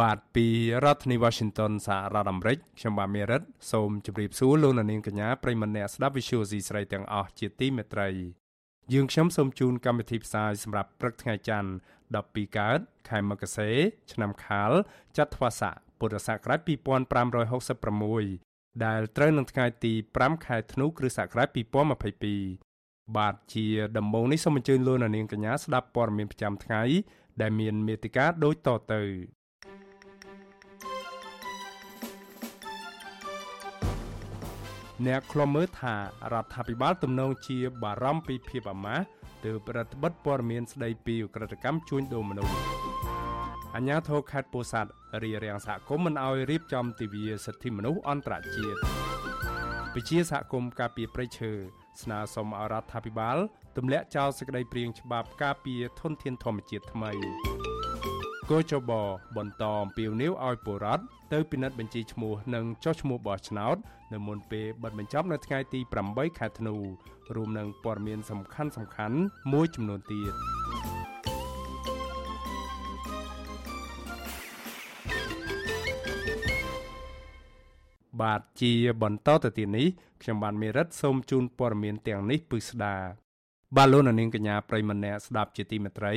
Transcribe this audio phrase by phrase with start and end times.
[0.00, 0.46] បាទពី
[0.84, 8.08] រដ្ឋធានី Washington សហរដ្ឋអាមេរិកខ្ញុំបាទមេរិតសូមជម្រាបសួរលោកអ្នកនាងកញ្ញាប្រិយមិត្តអ្នកស្ដាប់ Visual C ស្រីទាំងអស់ជាទីមេត្រី
[8.92, 11.70] យើងខ្ញុំសូមជូនកម្មវិធីផ្សាយសម្រាប់ព្រឹកថ្ងៃច័ន្ទ
[12.14, 13.70] 12កើតខែមករា
[14.12, 14.72] ឆ្នាំខាល
[15.18, 21.48] ចត្វាស័កពុរសករាជ2566ដែលត្រូវនឹងថ្ងៃទី5ខែធ្នូគ្រិស្តសករាជ
[22.32, 23.66] 2022បាទជា
[23.98, 26.82] ដំបូងនេះសូមអញ្ជើញលោកអ្នកនាងកញ្ញាស្ដាប់ព័ត៌មានប្រចាំថ្ងៃ
[27.40, 29.02] ដែលមានមេតិការដូចតទៅ
[35.06, 35.94] អ្នកខ្លំមើលថា
[36.32, 39.04] រដ្ឋាភិបាលទំនងជាបារម្ភពីភាពអាម៉ាស់
[39.44, 42.54] ទើបរដ្ឋបិទព័ត៌មានស្ដីពីអ ுக ្រិតកម្មជួញដូរមនុស្ស
[43.76, 44.90] អញ្ញាធរខេត្តពោធិ៍សាត់
[45.22, 48.78] រៀបរៀងសហគមន៍មិនអោយរៀបចំទិវាសិទ្ធិមនុស្សអន្តរជាតិ
[49.94, 51.52] វិជាសហគមន៍ការពារព្រៃឈើ
[52.02, 53.36] ស្នើសុំអរដ្ឋាភិបាល
[53.76, 57.12] ទម្លាក់ចោលសេចក្តីព្រាងច្បាប់ការពារធនធានធម្មជាតិថ្មី
[58.50, 58.92] គូចប
[59.36, 63.76] បន្តអំពាវនាវឲ្យពលរដ្ឋទៅពិនិត្យបញ្ជីឈ្មោះនិងចុះឈ្មោះបោះឆ្នោត
[64.12, 66.74] នៅមុនពេលបិទបញ្ចប់នៅថ្ងៃទី8ខែធ្នូ
[67.34, 69.18] រួមនឹងព័ត៌មានសំខាន់សំខាន់
[69.52, 70.34] មួយចំនួនទៀត
[78.20, 78.72] បាទជា
[79.02, 79.86] បន្តទៅទៀតនេះ
[80.22, 83.23] ខ្ញុំបានមេរិតសូមជូនព័ត៌មានទាំងនេះពិស្ដា
[83.78, 86.14] បាទលោកនាងកញ្ញាប្រិមម្នាក់ស្ដាប់ជាទីមេត្រី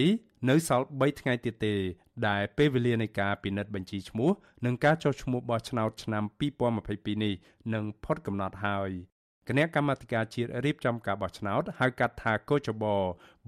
[0.49, 1.75] នៅសល់3ថ្ងៃទៀតទេ
[2.27, 4.29] ដែលពេលវេលានៃការពិនិត្យបញ្ជីឈ្មោះ
[4.65, 6.23] និងការចុះឈ្មោះបោះឆ្នោតឆ្នាំ
[6.77, 7.33] 2022នេះ
[7.73, 8.89] នឹងផុតកំណត់ហើយ
[9.47, 12.85] គណៈកម្មាធិការជាតិរៀបចំការបោះឆ្នោតហៅកាត់ថាកោចប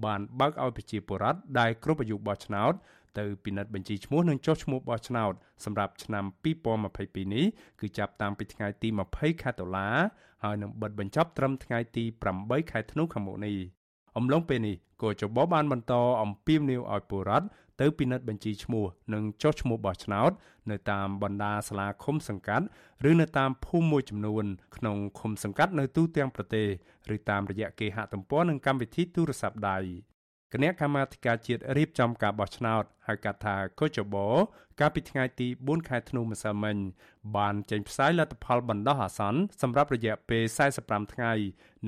[0.04, 2.72] បានបើកឲ្យប្រជាពលរដ្ឋដែលគ្រប់អាយុបោះឆ្នោត
[3.18, 5.32] ទៅពិនិត្យបញ្ជីឈ្មោះនិងចុះឈ្មោះបោះឆ្នោត
[5.64, 6.24] សម្រាប់ឆ្នាំ
[6.84, 7.46] 2022នេះ
[7.80, 9.88] គឺចាប់តាំងពីថ្ងៃទី20ខែតុលា
[10.44, 12.04] ហើយនឹងបិទបញ្ចប់ត្រឹមថ្ងៃទី
[12.38, 13.58] 8ខែធ្នូខាងមុខនេះ
[14.16, 17.46] អំឡុងពេលនេះគូចបបានបន្តអំពាវនាវឲ្យពលរដ្ឋ
[17.80, 18.84] ទៅពិនិត្យបញ្ជីឈ្មោះ
[19.14, 20.30] និងចុះឈ្មោះបោះឆ្នោត
[20.70, 22.66] នៅតាមបណ្ដាសាលាឃុំសង្កាត់
[23.10, 24.44] ឬនៅតាមភូមិមួយចំនួន
[24.76, 26.66] ក្នុងឃុំសង្កាត់នៅទូទាំងប្រទេស
[27.14, 29.78] ឬតាមរយៈគេហទំព័រនិងកម្មវិធីទូរស័ព្ទដៃ
[30.52, 34.26] គណៈកម្មាធិការជាតិរៀបចំការបោះឆ្នោតហៅកាត់ថាកូចបោ
[34.80, 36.76] កាលពីថ្ងៃទី4ខែធ្នូម្សិលមិញ
[37.36, 40.44] បានចេញផ្សាយលទ្ធផលបណ្ដោះអាសន្នសម្រាប់រយៈពេល
[40.78, 41.32] 45ថ្ងៃ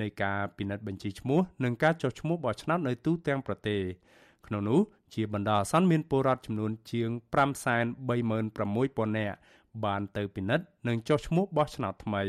[0.01, 3.81] នៃការពិនិត្យបញ្ជីឈ្មោះនិងការចុះឈ្មោះបោះឆ្នោតនៅទូទាំងប្រទេស
[4.47, 4.79] ក្នុងនោះ
[5.13, 9.37] ជាបណ្ដោះអាសន្នមានពលរដ្ឋចំនួនជាង536,000នាក់
[9.85, 12.23] បានទៅពិនិត្យនិងចុះឈ្មោះបោះឆ្នោតថ្មី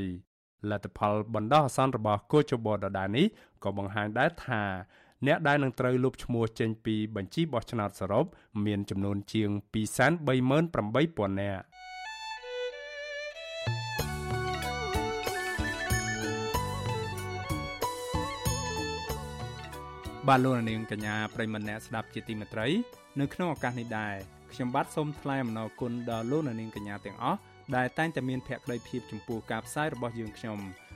[0.71, 3.27] លទ្ធផលបណ្ដោះអាសន្នរបស់កូចបោដដែលនេះ
[3.65, 4.62] ក៏បង្ហាញដែរថា
[5.27, 8.25] អ្នកដែលនឹងត្រូវលុបឈ្មោះចេញពីបញ្ជីបោះឆ្នោតសរុប
[8.67, 11.65] មានចំនួនជាង238,000នាក់
[20.29, 22.67] បាទលោកនាងកញ្ញាប្រិមម្នាក់ស្ដាប់ជាទីមេត្រី
[23.21, 24.15] នៅក្នុងឱកាសនេះដែរ
[24.53, 27.39] ខ្ញុំបាទសូមថ្លែងអំណរគុណដល់លោកនាងកញ្ញាទាំងអស់
[27.77, 30.59] ដែលតែងតែមានភក្ដីភាពចំពោះការផ្សាយរបស់យើងខ្ញុំ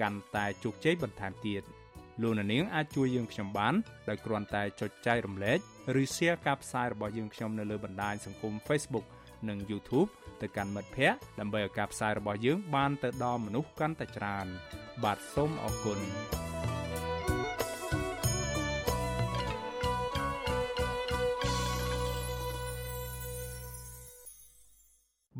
[0.00, 1.62] កាន់តែជោគជ័យបន្ថែមទៀត
[2.22, 3.74] លោកអ្នកនាងអាចជួយយើងខ្ញុំបាន
[4.08, 5.58] ដោយគ្រាន់តែចុចចែករំលែក
[6.00, 9.06] ឬ Share ការផ្សាយរបស់យើងខ្ញុំនៅលើបណ្ដាញសង្គម Facebook
[9.48, 10.08] និង YouTube
[10.40, 14.46] ទៅកាន់មិត្តភ័ក្តិដើម្បីឲ្យការផ្សាយរបស់យើងបានទៅដល់មនុស្សកាន់តែច្រើន
[15.04, 15.98] បាទសូមអរគុណ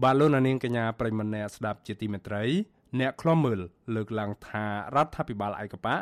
[0.03, 2.45] បាទលោកនាងកញ្ញាប្រិមម្នាក់ស្ដាប់ជាទីមេត្រី
[3.01, 3.61] អ្នកខ្លំមើល
[3.95, 4.65] លើកឡើងថា
[4.95, 5.97] រដ្ឋាភិបាលឯកបៈ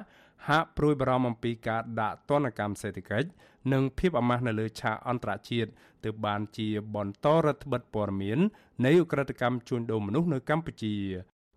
[0.48, 3.28] ហាក់ព្រួយបារម្ភអំពីការដាក់ទណ្ឌកម្មសេដ្ឋកិច្ច
[3.72, 5.70] និងភាពអាម៉ាស់នៅលើឆាកអន្តរជាតិ
[6.04, 8.38] ទើបបានជាបន្តរដ្ឋបិទព័ត៌មាន
[8.86, 10.94] នៃឧក្រិដ្ឋកម្មជួញដូរមនុស្សនៅកម្ពុជា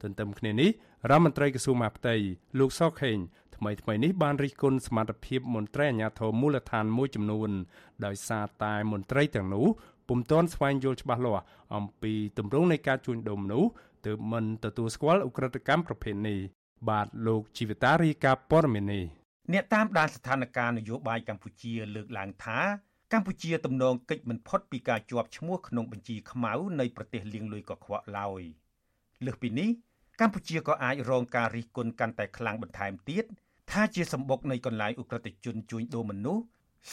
[0.01, 0.69] ទន្ទឹមគ្នានេះ
[1.09, 2.15] រដ្ឋមន្ត្រីក្រសួងមហាផ្ទៃ
[2.59, 3.17] លោកសខេង
[3.55, 7.49] ថ្មីថ្មីនេះបានរិះគន់សមត្ថភាពមន្ត្រីអាជ្ញាធរមូលដ្ឋានមួយចំនួន
[8.05, 9.65] ដោយសារតែមន្ត្រីទាំងនោះ
[10.07, 11.43] ពុំទាន់ស្វែងយល់ច្បាស់លាស់
[11.75, 13.69] អំពីទម្រង់នៃការជួញដូរមនុស្ស
[14.05, 16.39] ទើបមិនទទួលស្គាល់អ ுக ្រិតកម្មប្រភេទនេះ
[16.89, 19.01] បាទលោកជីវតារីកាព័រមេនី
[19.53, 22.59] អ្នកតាមដានស្ថានភាពនយោបាយកម្ពុជាលើកឡើងថា
[23.13, 28.41] កម្ពុជាទំនងកិច្ចមិនផុតពីការជាប់ឈ្មោះក្នុងបញ្ជីខ្មៅនៃប្រទេសលៀងលួយកខ្វក់ឡើយ
[29.25, 29.69] លើសពីនេះ
[30.19, 33.23] កម្ពុជាក៏អាចរងការរិះគន់កាន់តែខ្លាំងបន្ថែមទៀត
[33.71, 36.43] ថាជាសម្បុកនៃកន្លែងអ ுக ្រិតជនជួញដូរមនុស្ស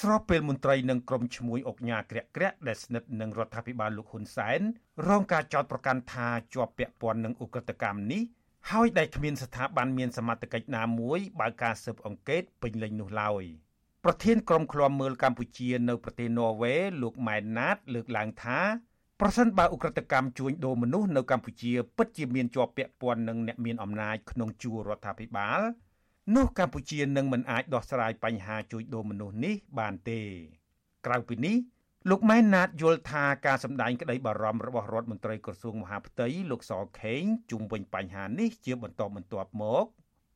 [0.01, 4.61] ស្របពេលមន្ត្រីនិងក្រុមឈ្មួញអុកញ៉ាក្រាក់ក្រាក់ដែលស្និទ្ធនឹងរដ្ឋាភិបាលលោកហ៊ុនសែន
[5.09, 8.23] រងការចោទប្រកាន់ថាជាប់ពាក់ព័ន្ធនឹងអ ுக ្រិតកម្មនេះ
[8.71, 13.45] ហើយដែលគ្មានស្ថាប័នមានសមត្ថកិច្ចណាមួយបើកការស៊ើបអង្កេតពេញលេញនោះឡើយ
[14.05, 18.59] ប្រធានក្រុមឃ្លាំមើលកម្ពុជានៅប្រទេសន័រវេលោកម៉ែនណាត លើកឡើងថា
[19.21, 25.61] ប្រសិនបើអ ுக ្រិតកម្មជួញដូរមនុស្សនៅកម្ពុជាពិតជាមានជាប់ពាក់ព័ន្ធនឹងអ្នកមានអំណាចក្នុងជួររដ្ឋាភិបាល
[26.35, 30.21] នោះកម្ពុជានឹងមិនអាចដោះស្រាយបញ្ហាជួញដូរមនុស្សនេះបានទេ
[31.07, 31.57] ក្រៅពីនេះ
[32.11, 39.85] លោកម៉ែនណាតយល់ថាការសម្ដែងក្តីបារម្ភរបស់រដ្ឋមន្ត្រីក្រសួងមហាផ្ទៃលោកសខេងជុំវិញបញ្ហានេះជាបន្តបន្ទាប់មក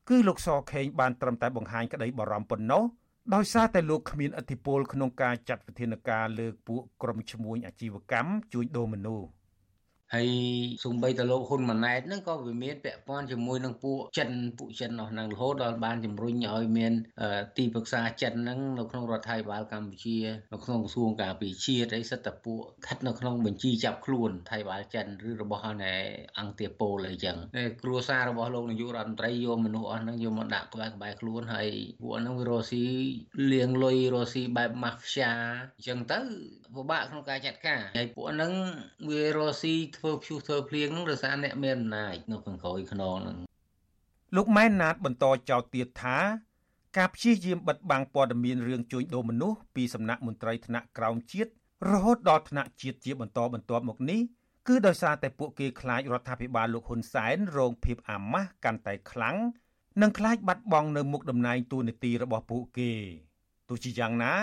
[0.09, 2.83] គឺលោកសខេងបានត្រឹមតែបង្ហាញក្តីបារម្ភប៉ុណ្ណោះ
[3.33, 9.27] ដោយសារតែលោកគ្មានអធិបុលក្នុងការចាត់វិធានការលើកពួកក្រុមឈ្មួញអាជីវកម្មជួញដូរមនុស្ស
[10.15, 10.29] ហើយ
[10.83, 16.93] សំបីតលោកហ៊ុនម៉ាណែតហ្នឹងក៏វាមានពាក់ព័ន្ធជាមួយនឹងពួកចិនពួកចិននោះហ្នឹងរហូតដល់បានជំរុញឲ្យមាន
[17.57, 20.17] ទីប្រឹក្សាចិនហ្នឹងនៅក្នុងរដ្ឋាភិបាលកម្ពុជា
[20.53, 25.93] នៅក្នុងក្រសួងការពារជាតិអីសិតតពួកស្ថិតនៅក្នុងបញ្ជីចាប់ខ្លួនថៃបាលចិនឬរបស់ណែ
[26.39, 27.37] អង្គទាប៉ូលអីចឹង
[27.83, 31.69] គ្រួសាររបស់លោកនាយករដ្ឋមន្ត្រីយកមនុស្សអស់ហ្នឹងយកមកដាក់ក្បែរក្បែរខ្លួនហើយ
[32.01, 32.85] ពួកហ្នឹងវារស់ស៊ី
[33.51, 35.31] លៀងលុយរស់ស៊ីបែបម៉ាហ្វ្យា
[35.75, 36.19] អញ្ចឹងទៅ
[36.75, 38.53] ពិបាកក្នុងការចាត់ការហើយពួកហ្នឹង
[39.09, 43.37] វារស់ស៊ីធ្វើព្យុះធ្វើភ្លៀងនឹងដោយសារអ្នកមានអំណាចនៅខាងក្រោយខ្នងនឹង
[44.35, 46.17] លោកម៉ែនណាតបន្តចោទទៀតថា
[46.97, 51.51] ការព្យាយាមបិទបាំងព័ត៌មានរឿងជួញដូរមនុស្សពីសំណាក់មន្ត្រីថ្នាក់ក្រោមជាតិ
[51.91, 54.19] រហូតដល់ថ្នាក់ជាតិជាបន្តបន្ទាប់មកនេះ
[54.67, 59.37] គឺដោយសារតែពួកគេខ្លាចរដ្ឋាភិបាលលោកហ៊ុនសែនរងភាពអាម៉ាស់កាន់តែខ្លាំង
[60.01, 62.91] និងខ្លាចបាត់បង់នៅមុខតំណែងទូនាទីរបស់ពួកគេ
[63.69, 64.33] ទោះជាយ៉ាងណា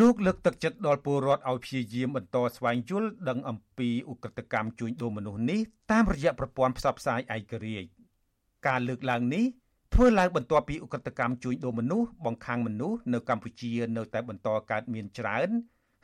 [0.00, 5.60] លោកលើកទឹកចិត្តដល់ពលរដ្ឋឲ្យព្យាយាមបន្តស្វែងយល់ដឹងអំពីឧក្រិដ្ឋកម្មជួញដូរមនុស្សនេះ
[5.92, 7.88] តាមរយៈប្រព័ន្ធផ្សព្វផ្សាយឯករាជ្យ
[8.66, 9.44] ការលើកឡើងនេះ
[9.94, 15.48] ធ្វើឡើងបន្ទាប់ពីឧក្រិដ្ឋកម្មជួញដូរមនុស្សបង្ខាំងមនុស្សនៅកម្ពុជានៅតែបន្តកើតមានច្រើន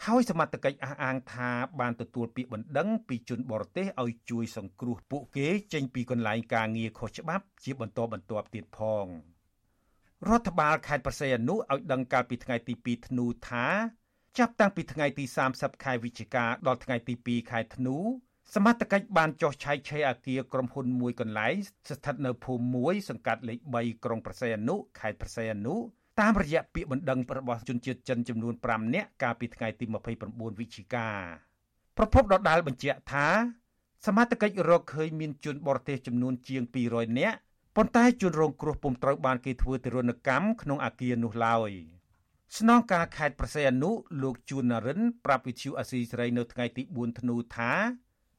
[0.06, 1.50] ហើយសមត្ថកិច្ចអះអាងថា
[1.80, 9.06] បានទទួលពាក្យបណ្ដឹងពីជនបរទេសឲ្យជួយសង្គ្រោះពួកគេចេញពីកន្លែងការងារខុសច្បាប់ជាបន្តបន្ទាប់ទៀតផង។
[10.28, 13.66] រដ្ឋបាលខេត្តប្រស័យអនុឲ្យដឹងកាលពីថ្ងៃទី2ធ្នូថា
[14.38, 15.24] ចាប់តាំងពីថ្ងៃទី
[15.54, 17.96] 30ខែវិច្ឆិកាដល់ថ្ងៃទី2ខែធ្នូ
[18.54, 21.54] សមត្ថកិច្ចបានចោះឆាយឆេរអាគារក្រុមហ៊ុនមួយកន្លែង
[21.88, 25.76] ស្ថិតនៅភូមិមួយសង្កាត់លេខ3ក្រុងប្រស័យអនុខេត្តប្រស័យអនុ
[26.20, 29.84] តាមរយៈពាក្យបណ្ដឹងរបស់ជនជាតិចិនចំនួន5នាក់កាលពីថ្ងៃទី
[30.22, 31.08] 29វិច្ឆិកា
[31.96, 33.28] ប្រពន្ធដដាលបញ្ជាក់ថា
[34.06, 37.38] សមត្ថកិច្ចរកឃើញមានជនបរទេសចំនួនជាង200នាក់
[37.76, 41.70] ប៉ុន្តែជនរងគ្រោះពុំត្រូវបានគេធ្វើទរណកម្មក្នុងអាគារនោះឡើយ
[42.58, 43.90] ស្នងការខេត្តប្រស័យអនុ
[44.22, 47.72] លោកជួននរិន ប្រាប់វិទ្យុអាស៊ីសេរីនៅថ្ងៃទី4ធ្នូថា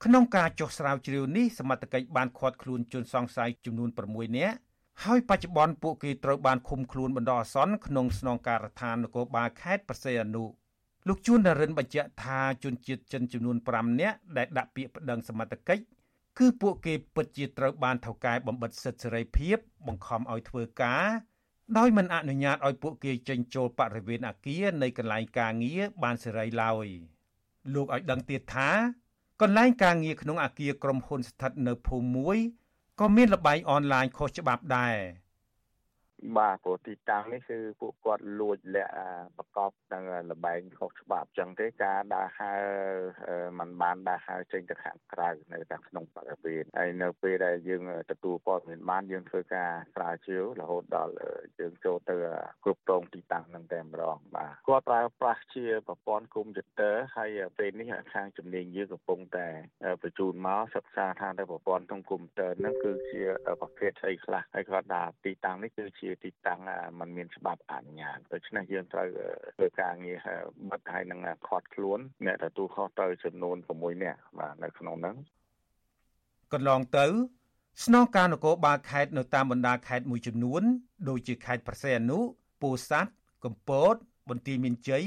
[0.04, 4.56] ក្នុងការចុះស្រាវជ្រាវនេះសមត្ថកិច្ចបានឃាត់ខ្លួនជនសង្ស័យចំនួន6នាក់
[5.04, 10.44] ហើយបច្ចុប្បន្នពួកគេត្រូវបានឃុំខ្លួនបណ្ដោះអាសន្នក្នុងស្នងការដ្ឋាននគរបាលខេត្តប្រស័យអនុ
[11.08, 15.84] លោកជួននរិនបញ្ជាក់ថាជនជាតិចិនចំនួន5នាក់ដែលដាក់ពាក្យប្តឹងសមត្ថកិច្ច
[16.40, 21.06] គឺពួកគេពិតជាត្រូវបានថៅកែបំបិតសិទ្ធិសេរីភាព បង្ខំឲ្យធ្វើការ
[21.78, 26.88] ដោយមិនអនុញ្ញាតឲ្យពួកគេចេញចូលបរិវេណអគារនៃកន្លែងការងារបានសេរីឡើយ
[27.74, 28.70] លោកឲ្យដឹងទៀតថា
[29.42, 32.38] កន្លែងការងារក្នុងអគារក្រុមហ៊ុនស្ថិតនៅភូមិមួយ
[33.00, 34.96] ក៏មានលបែងអនឡាញខុសច្បាប់ដែរ
[36.38, 38.94] បាទព្រោះទីតាំងនេះគឺពួកគាត់លួចលាក់
[39.38, 42.66] ប្រកបនឹងលបែងខុសច្បាប់ចឹងទេការដើរហើរ
[43.60, 51.14] มันបានដើរហើរចេញទៅខាងក្រៅនៅតែក្នុងបរិវេណហើយនៅពេលដែលយើងទទួលព័ត៌មានបានយើងធ្វើការស្រាវជ្រាវរហូតដល់
[51.60, 52.16] យើងចូលទៅ
[52.64, 59.48] គ្រប់គ្រងទីតាំងនឹងតែម្ដងបាទគាត់ប្រើប្រាស់ជាប្រព័ន្ធកុំព្យូទ័រហើយពេលនេះខាងជំនាញយើងកំពុងតែ
[60.02, 63.22] បញ្ជូនមកសិក្សាថាទៅប្រព័ន្ធក្នុងកុំព្យូទ័រហ្នឹងគឺជា
[63.62, 66.60] ប្រភេទស្អីខ្លះហើយគាត់ថាទីតាំងនេះគឺជាទីតាំង
[67.00, 69.08] มันមានច្បាប់អនុញ្ញាតដូច្នេះយើងត្រូវ
[69.58, 70.20] ធ្វើការងារ
[70.70, 75.16] បិទហើយនឹងខាត់ខ្លួនអ្នកទទួលខុសត្រូវចំនួន6នាក់បាទនៅក្នុងហ្នឹង
[76.54, 77.06] កន្លងទៅ
[77.86, 80.62] ស្នងការនគរបាលខេត្តនៅតាមបណ្ដាខេត្តមួយចំនួន
[81.10, 82.20] ដូចជាខេត្តប្រសេអនុ
[82.62, 83.12] ពោធិ៍សាត់
[83.46, 83.96] កំពត
[84.30, 85.06] បន្ទាយមានជ័យ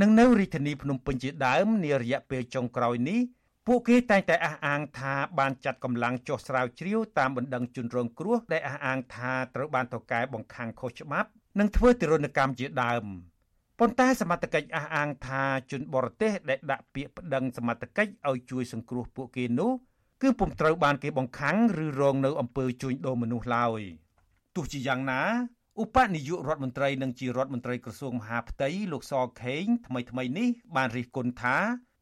[0.00, 3.20] និងនៅរាជធានីភ្នំពេញជាដើមនារយៈពេលចុងក្រោយនេះ
[3.66, 13.04] ពួកគេតែងតែអះអាងថាបានចាត់កម្លាំងចុះស្រាវជ្រាវតាមបណ្ដឹងជនរងគ្រោះដែលអះអាងថាត្រូវបានតកែបង្ខាំងខុសច្បាប់ និងធ្វើទរណកម្មជាដើម
[13.78, 19.72] ប៉ុន្តែសមត្ថកិច្ចអះអាងថាជនបរទេសដែលដាក់ពាក្យប្តឹងសមត្ថកិច្ចឲ្យជួយសង្គ្រោះពួកគេនោះ
[20.22, 23.80] គឺពុំត្រូវបានគេបង្ខាំងឬរងនៅអំពើជួញដូរមនុស្សឡើយ
[24.54, 25.22] ទោះជាយ៉ាងណា
[25.82, 31.56] ឧបនាយករដ្ឋមន្ត្រីនិងជារដ្ឋមន្ត្រីក្រសួងមហាផ្ទៃលោកសខេងថ្មីថ្មីនេះបានរិះគន់ថា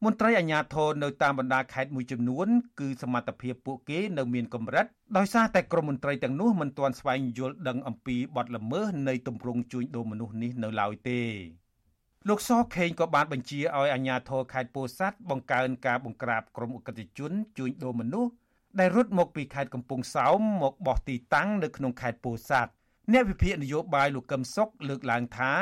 [0.05, 2.47] មន្ត្រីអាជ្ញាធរនៅតាមបណ្ដាខេត្តមួយចំនួន
[2.79, 4.85] គឺសមត្ថភាពពួកគេនៅមានកម្រិត
[5.17, 11.21] ដោយសារតែក្រមមន្ត្រីទាំងនោះមិនទាន់ស្វែងយល់ដឹងអំពីបទល្មើសនៃទម្រង់ជួញដូរមនុស្សនេះនៅឡើយទេ
[12.27, 18.31] លោកសខេងក៏បានបញ្ជាឲ្យអាជ្ញាធរខេត្តពោធិ៍សាត់បង្កើនការបង្ក្រាបក្រុមអក្រិតជនជួញដូរមនុស្ស
[18.79, 22.71] ដែលរត់មកពីខេត្តកំពង់សោមមកបោះទីតាំងនៅក្នុងខេត្តពោធិ៍សាត់
[23.13, 25.53] អ្នកវិភាគនយោបាយលោកកឹមសុខលើកឡើងថា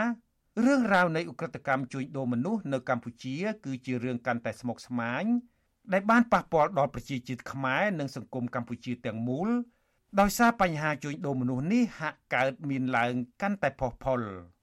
[0.65, 3.35] រឿងរ៉ាវនៃឧក្រិដ្ឋកម្មជួញដូរមនុស្សនៅកម្ពុជា
[3.65, 5.23] គឺជារឿងកាន់តែស្មុគស្មាញ
[5.93, 9.49] ដែលបានប៉ះពាល់ដល់ប្រជាជាតិខ្មែរនិងសង្គមកម្ពុជាទាំងមូល
[10.19, 14.21] ដោយសារបញ្ហាជួញដូរមនុស្សនេះហាក់កើតមានឡើងកាន់តែផុសផុល។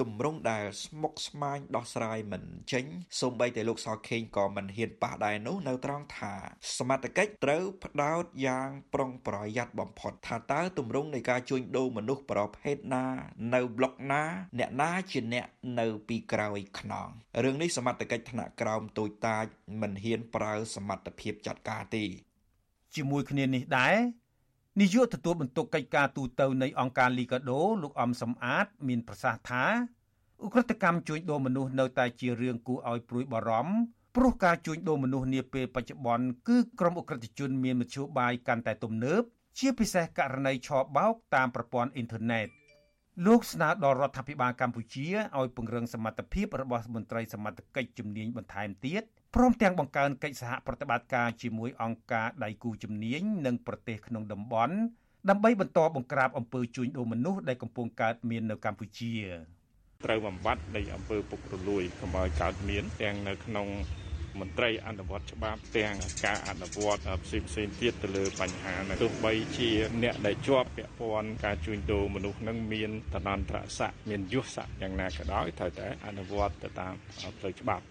[0.00, 2.84] ទម្រង់ដែលស្មុគស្មាញដោះស្រាយមិនចេញ
[3.20, 6.34] សូម្បីតែលោកសខេងក៏មិនហ៊ានប៉ះដែរនោះនៅត្រង់ថា
[6.78, 13.06] សមត្ថកិច្ចត្រូវផ្ដោតយ៉ាងប្រុងប្រយ័ត្នបំផុតថាតើទម្រង់នៃការជួញដូរមនុស្សប្រភេទណា
[13.54, 14.22] នៅប្លុកណា
[14.58, 15.46] អ្នកណាជាអ្នក
[15.80, 17.08] នៅពីក្រោយខ្នង
[17.42, 19.44] រឿងនេះសមត្ថកិច្ចថ្នាក់ក្រោមទូចតាច
[19.80, 22.04] មិនហ៊ានប្រើសមត្ថភាពចាត់ការទេ
[22.94, 23.96] ជាមួយគ្នានេះដែរ
[24.80, 29.64] នាយកទទួលបន្ទុកកិច្ចការទូតនៃអង្គការលីកាដូលោកអំសំអាត មានប្រសាសន៍ថា
[30.44, 33.74] ឧក្រិដ្ឋកម្មជួញដូរមនុស្សនៅតែជារឿងគួរឲ្យព្រួយបារម្ភ
[34.16, 39.22] ព្រោះការជួញដូរមនុស្សនាពេលបច្ចុប្បន្នគឺក្រុមឧក្រិដ្ឋជនមានមធ្យោបាយកាន់តែទំនើប
[39.58, 42.48] ជាពិសេសករណីឆបោកតាមប្រព័ន្ធអ៊ីនធឺណិត
[43.26, 45.06] លោកស្នើដល់រដ្ឋាភិបាលកម្ពុជា
[45.38, 49.04] ឲ្យពង្រឹងសមត្ថភាពរបស់មន្ត្រីសមត្ថកិច្ចជំនាញបន្ថែមទៀត
[49.34, 54.76] ព្រមទាំងបង្កើនកិច្ចសហប្រតិបត្តិការជាមួយអង្គការដៃគូជំនាញនិងប្រទេសក្នុងតំបន់
[55.30, 59.14] ដើម្បីបន្តបង្ក្រាបអំពើជួញដូរមនុស្សដែលកំពុងកើតមាននៅកម្ពុជា
[60.04, 63.66] ត្រូវបំបត្តិនៃអំពើពុករលួយកុំឲ្យកើតមានទាំងនៅក្នុង
[64.40, 65.94] មន្ត្រីអនុវត្តច្បាប់ទាំង
[66.26, 69.70] ការអនុវត្តផ្សេងផ្សេងទៀតទៅលើបញ្ហានេះទោះបីជា
[70.02, 76.94] អ្នកដែលជាប់ពាក់ព័ន្ធការជួញដូរមនុស្សនឹងមានតនន្តរស័ក្តិមានយុស័ក្តិយ៉ាងណាក៏ដោយត្រូវតែអនុវត្តទៅតាម
[77.38, 77.84] ផ្លូវច្បាប់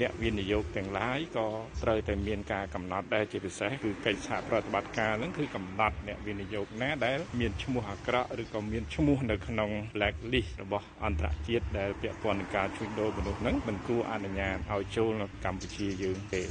[0.00, 1.46] អ្នកវិនិយោគទាំងឡាយក៏
[1.82, 16.42] ត្រូវតែមានការកំណត់ដែរជាពិសេសគឺកិច្ចសហប្រតិបត្តិការនឹងគឺកំណត់អ្នកវិនិយោគណាដែលមានឈ្មោះអាក្រក់ឬក៏មានឈ្មោះនៅក្នុង blacklist របស់អន្តរជាតិដែលពាក់ព័ន្ធនឹងការជួញដូរមនុស្សនឹងមិនគួរអនុញ្ញាតឲ្យចូលនៅកម្ពុជាយើងទេ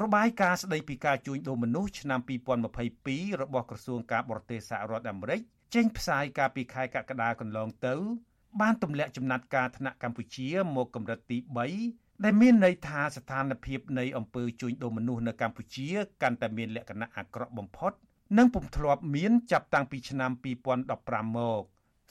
[0.00, 2.20] របាយការណ៍ស្ដីពីការជួញដូរមនុស្សឆ្នាំ
[2.80, 5.40] 2022របស់ក្រសួងការបរទេសសហរដ្ឋអាមេរិក
[5.74, 7.94] ចេញផ្សាយកាលពីខែកក្កដាកន្លងទៅ
[8.60, 11.38] បានទម្លាក់ចំណាត់ការថ្នាក់កម្ពុជាមកកម្រិតទី
[12.24, 15.88] ដែលមានន័យថាស្ថានភាពនៃអំពើជួញដូរមនុស្សនៅកម្ពុជា
[16.22, 17.92] កាន់តែមានលក្ខណៈអាក្រក់បំផុត
[18.38, 20.30] និងពុំធ្លាប់មានចាប់តាំងពីឆ្នាំ
[20.84, 21.62] 2015មក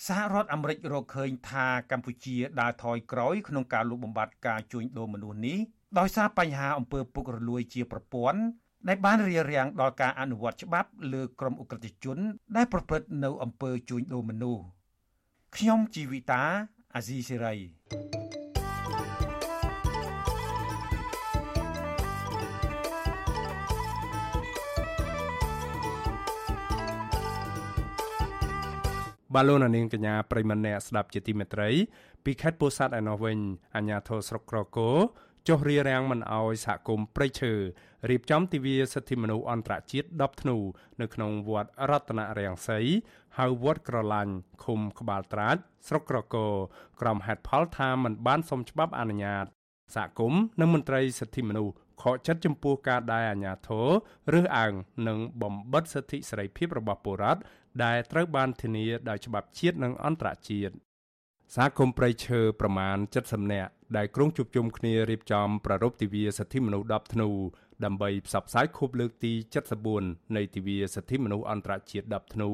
[0.07, 5.57] សហរដ្ឋអាមេរិករកឃើញថាកម្ពុជាដើរថយក្រោយក្នុងការលុបបំបាត់ការជួញដូរមនុស្សនេះ
[5.99, 8.41] ដោយសារបញ្ហាអំពើពុករលួយជាប្រព័ន្ធ
[8.87, 12.17] ដែលបានរារាំងដល់ការអនុវត្តច្បាប់លើក្រុមអ ுக ្រិតជន
[12.55, 14.63] ដែលប្រព្រឹត្តនៅអំពើជួញដូរមនុស្ស
[15.55, 16.43] ខ្ញុំជីវិតា
[16.95, 18.40] អាស៊ីសេរី
[29.35, 31.69] បាទលោកនាងកញ្ញាប្រិមម្នាក់ស្ដាប់ជាទីមេត្រី
[32.23, 33.38] ពីខេត្តពោធិ៍សាត់ឯណោះវិញ
[33.75, 34.97] អាជ្ញាធរស្រុកក្រគរ
[35.47, 37.53] ចុះរារាំងមិនអោយសហគមន៍ព្រៃឈើ
[38.09, 40.57] រៀបចំទិវាសិទ្ធិមនុស្សអន្តរជាតិ10ធ្នូ
[41.01, 42.79] នៅក្នុងវត្តរតនរាំងសី
[43.38, 44.33] ហៅវត្តក្រឡាញ់
[44.63, 45.57] ឃុំក្បាលត្រាច
[45.88, 46.53] ស្រុកក្រគរ
[47.01, 49.45] ក្រុមហេតផលថាមិនបានសុំច្បាប់អនុញ្ញាត
[49.95, 53.88] សហគមន៍និងមន្ត្រីសិទ្ធិមនុស្សខកចិត្តចំពោះការដែលអាជ្ញាធរ
[54.33, 54.73] រើសអើង
[55.07, 57.41] និងបំបិទសិទ្ធិសេរីភាពរបស់ពលរដ្ឋ
[57.83, 60.73] ដែលត្រូវបានធានាដោយច្បាប់ជាតិនិងអន្តរជាតិ
[61.55, 67.29] សហគមន៍ព្រៃឈើប្រមាណ70នាក់ដែលក្រុងជួបជុំគ្នារៀបចំប្រារព្ធទិវាសិទ្ធិមនុស្ស10ធ្នូ
[67.85, 69.33] ដើម្បីផ្សព្វផ្សាយខួបលើកទី
[69.83, 72.49] 74នៃទិវាសិទ្ធិមនុស្សអន្តរជាតិ10ធ្នូ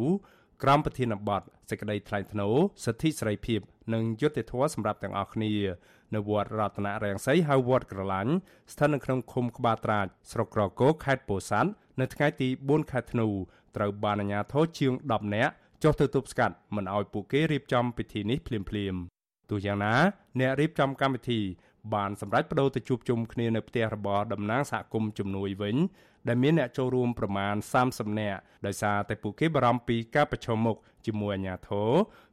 [0.63, 2.55] ក្រមប្រធានបទសេចក្តីថ្លែងថ្នូរ
[2.85, 3.59] សិទ្ធិសេរីភាព
[3.93, 5.53] និងយុត្តិធម៌សម្រាប់ទាំងអស់គ្នា
[6.15, 8.33] នៅវត្តរតនរាំងសីហៅវត្តក្រឡាញ់
[8.73, 13.27] ស្ថិតនៅក្នុងឃុំក្បាលត្រាចស្រុកក្រគរខេត្តពោធិ៍សាត់នៅថ្ងៃទី4ខែធ្នូ
[13.77, 15.53] ត្រូវបានអាជ្ញាធរជាង10នាក់
[15.83, 19.01] ចុះទៅទប់ស្កាត់មិនឲ្យពួកគេរៀបចំពិធីនេះភ្លាមៗ
[19.49, 19.95] ទោះយ៉ាងណា
[20.39, 21.41] អ្នករៀបចំកម្មវិធី
[21.93, 25.75] បានសម្រេចបដូរទៅជួបជុំគ្នានៅផ្ទះរបស់តំណាងសហគមន៍ជំនួយវិញ
[26.27, 27.55] ដែលមានអ្នកចូលរួមប្រមាណ
[27.87, 31.91] 30នាក់ដោយសារតែពួកគេបារម្ភពីការប្រឈមមុខជាមួយអាជ្ញាធរ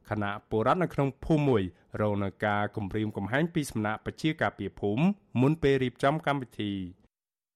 [0.09, 1.63] ខណៈពលរដ្ឋនៅក្នុងភូមិមួយ
[2.01, 5.03] រងនឹងការគំរាមកំហែងពីសំណាក់ប្រជាការពារភូមិ
[5.41, 6.71] មុនពេលរៀបចំកម្មវិធី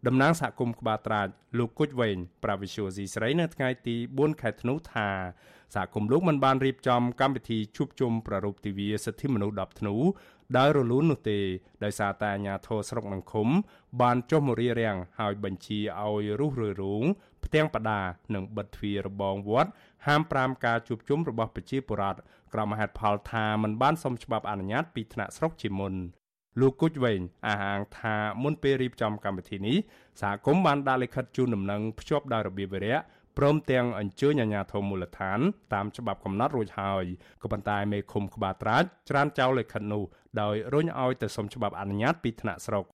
[0.08, 1.28] តំណាងសហគមន៍ក្បាលត្រាច
[1.58, 5.10] លោកគុជវែងប្រាវិសុយស៊ីស្រីនៅថ្ងៃទី4ខែធ្នូថា
[5.76, 9.96] សហគមន៍លោកមិនបានរៀបចំកម្មវិធីជួបជុំប្ររពទិវាសិទ្ធិមនុស្ស10ធ្នូ
[10.58, 11.40] ដោយរលូននោះទេ
[11.84, 13.48] ដោយសារតែអាជ្ញាធរស្រុកនិងឃុំ
[14.02, 17.04] បានចុះមករៀបរៀងហើយបញ្ជាឲ្យរុះរើរោង
[17.46, 18.02] ផ្ទាំងបដា
[18.36, 19.72] និងបិទទ្វាររបងវត្ត
[20.08, 22.20] ហាម5ការជួបជុំរបស់ប្រជាពលរដ្ឋ
[22.54, 25.96] ក្រមហេតុផលថាមិនបានសុំច្បាប់អនុញ្ញាតពីថ្នាក់ស្រុកជាមុន
[26.60, 29.78] លោកគុជវែងអះអាងថាមុនពេលរៀបចំកម្មវិធីនេះ
[30.22, 32.98] សហគមន៍បានដាក់លិខិតជូនដំណឹងភ្ជាប់ដោយរបៀបវិរៈ
[33.38, 35.40] ព្រមទាំងអញ្ជើញអាជ្ញាធរមូលដ្ឋាន
[35.74, 37.06] តាមច្បាប់កំណត់រួចហើយ
[37.44, 40.04] ក៏ប៉ុន្តែមេឃុំក្បាលត្រាចច្រានចោលលិខិតនោះ
[40.42, 42.86] ដោយរុញឲ្យទៅសុំច្បាប់អនុញ្ញាតពីថ្នាក់ស្រុក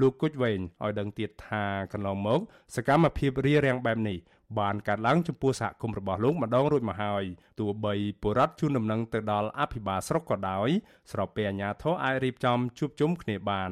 [0.00, 2.40] លោកគុជវែងឲ្យដឹងទៀតថាកន្លងមក
[2.76, 4.18] សកម្មភាពរារាំងបែបនេះ
[4.58, 7.24] បានកើតឡើងចំពោះសហគមន៍របស់លោកម្ដងរួចមកហើយ
[7.58, 10.68] ទោះបីបុរដ្ឋជួនដំណឹងទៅដល់អភិបាលស្រុកក៏ដោយ
[11.12, 13.70] ស្របពេលអាជ្ញាធរអាចរៀបចំជួបជុំគ្នាបាន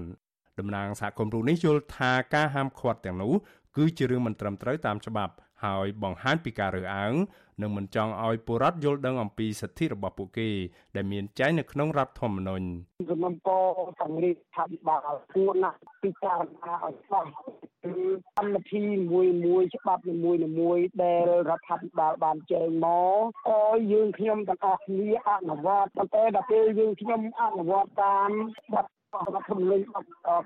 [0.58, 3.34] តំណាងសហគមន៍រូបនេះយល់ថាការហាមឃាត់ទាំងនោះ
[3.76, 7.14] គឺជារឿងមិនត្រឹមត្រូវតាមច្បាប់ហើយបង្ហាញពីការរើសអើង
[7.60, 10.48] និងមិនចង់ឲ្យពលរដ្ឋយល់ដឹងអំពីសិទ្ធិរបស់ពួកគេ
[10.96, 12.66] ដែលមានចែងនៅក្នុងរដ្ឋធម្មនុញ្ញ
[13.10, 13.62] ជំនុំពរ
[14.00, 15.00] សង្ឃថាវិបាល
[15.34, 17.24] គួរណាស់ពិចារណាឲ្យស្បោះ
[17.84, 17.92] គឺ
[18.36, 18.82] កម្មវិធី
[19.12, 28.30] មួយមួយច្បាប់នីមួយមួយដែលរដ្ឋាភិបាលបានចែងមកឲ្យយើងខ្ញុំទាំងអស់គ្នាអនុវត្តប៉ុន្តែដល់ពេលយើងខ្ញុំអនុវត្តតាម
[28.66, 29.84] ច្បាប់ រដ្ឋធម្មនុញ្ញ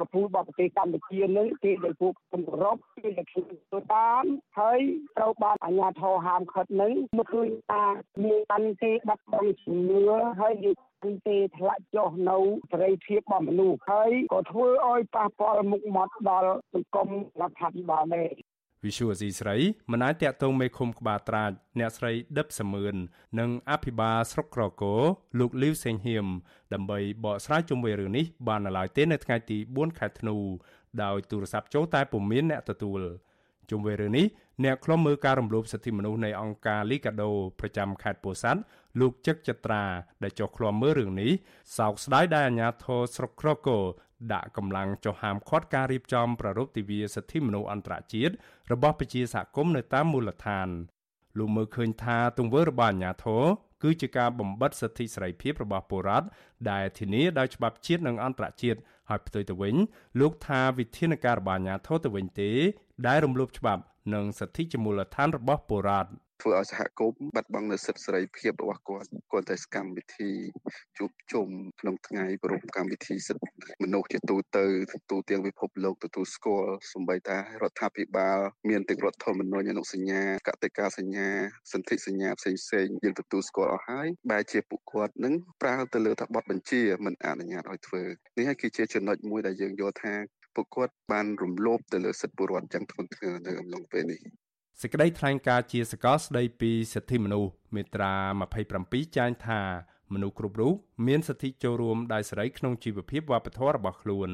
[0.00, 4.24] កពូលរបស់ប្រទេសកម្ពុជានឹងគេដែលពួកគម្រប់គេដែលធ្វើតាម
[4.58, 4.80] ហើយ
[5.16, 7.84] ត្រូវបានអាជ្ញាធរហាមឃាត់នឹងមកឃើញថា
[8.24, 10.02] មានបានទេបាត់បង់ជំនឿ
[10.40, 10.72] ហើយយើ
[11.12, 12.38] ងទេធ្លាក់ចុះនៅ
[12.70, 17.08] សេរីភាពរបស់មនុស្សហើយក៏ធ្វើឲ្យប៉ះពាល់មុខមាត់ដល់សង្គម
[17.40, 18.30] រដ្ឋាភិបាលដែរ
[18.84, 19.56] វិសុវស៊ីស្រី
[19.90, 22.94] មិនអាចតាក់ទងមេឃុំក្បាលត្រាចអ្នកស្រីដិបសមឿន
[23.40, 24.94] និងអភិបាលស្រុកក្រកោ
[25.38, 26.26] លោកលីវសេងហៀម
[26.74, 30.36] ដើម្បីបកស្រាយជុំវិញរឿងនេះបាននៅឡើយទេនៅថ្ងៃទី4ខែធ្នូ
[31.02, 33.00] ដោយទូរស័ព្ទចូលតែពុំមានអ្នកទទួល
[33.70, 34.26] ជុំវិញរឿងនេះ
[34.64, 37.30] អ្នកខ្លំមើលការរំលោភសិទ្ធិមនុស្សនៃអង្គការ Liga do
[37.60, 38.60] ប្រចាំខេត្តពោធិ៍សាត់
[39.00, 39.84] លោកចឹកចត្រា
[40.22, 41.30] ដែលចុះឃ្លាំមើលរឿងនេះ
[41.78, 43.78] សោកស្ដាយដែលអាជ្ញាធរស្រុកក្រកោ
[44.32, 48.34] ដាក់កម្លាំងចុះហាមឃាត់ការរៀបចំប្រារព្ធទិវាសិទ្ធិមនុស្សអន្តរជាតិ
[48.72, 50.68] របស់ប្រជាសហគមន៍នៅតាមមូលដ្ឋាន
[51.38, 53.44] លោកមើលឃើញថាទង្វើរបស់អាជ្ញាធរ
[53.82, 56.26] គឺជាការបំបិទសិទ្ធិសេរីភាពរបស់ពលរដ្ឋ
[56.70, 59.74] ដែលធានាដោយច្បាប់ជាតិនិងអន្តរជាតិហើយផ្ទុយទៅវិញ
[60.20, 62.50] លោកថាវិធានការរបស់អាជ្ញាធរទៅវិញទេ
[63.06, 63.82] ដែលរំលោភច្បាប់
[64.14, 66.10] និងសិទ្ធិជាមូលដ្ឋានរបស់ពលរដ្ឋ
[66.42, 70.30] ធ្វើឲ្យសហគមន៍បាត់បង់នូវសិទ្ធិសេរីភាពរបស់គាត់គាត់តែកម្មវិធី
[70.98, 71.48] ជួបជុំ
[71.80, 73.48] ក្នុងថ្ងៃប្រពៃកម្មវិធីសិទ្ធិ
[73.82, 74.64] មនុស្សជាទូទៅ
[75.10, 81.28] ទូទាំងពិភពលោកទទួលស្គាល់សម្បីតែរដ្ឋាភិបាល មានទាំងរដ្ឋធម្មនុញ្ញអនុសញ្ញាកតិកាសញ្ញា
[81.72, 88.02] សន្ធិសញ្ញាផ្សេងផ្សេងយើងទទួលស្គាល់អស់ហើយបែរជាពួកគាត់នឹងប្រើទៅលើថាបទបញ្ជាមិនអនុញ្ញាតឲ្យធ្វើ
[88.38, 90.14] នេះហើយគឺជាចំណុចមួយដែលយើងយល់ថា
[90.54, 94.20] ពួកគាត់បានរំលោភទៅលើសិទ្ធិពលរដ្ឋយ៉ាងធ្ងន់ធ្ងរនៅអំឡុងពេលនេះ
[94.82, 98.14] សេចក្តីថ្លែងការណ៍ជាសកលស្តីពីសិទ្ធិមនុស្សមាត្រា
[98.64, 99.60] 27ចែងថា
[100.12, 100.74] មនុស្សគ្រប់រូប
[101.06, 104.30] មានសិទ្ធិចូលរួមដោយសេរីក្នុងជីវភាពវប្បធម៌របស់ខ្លួន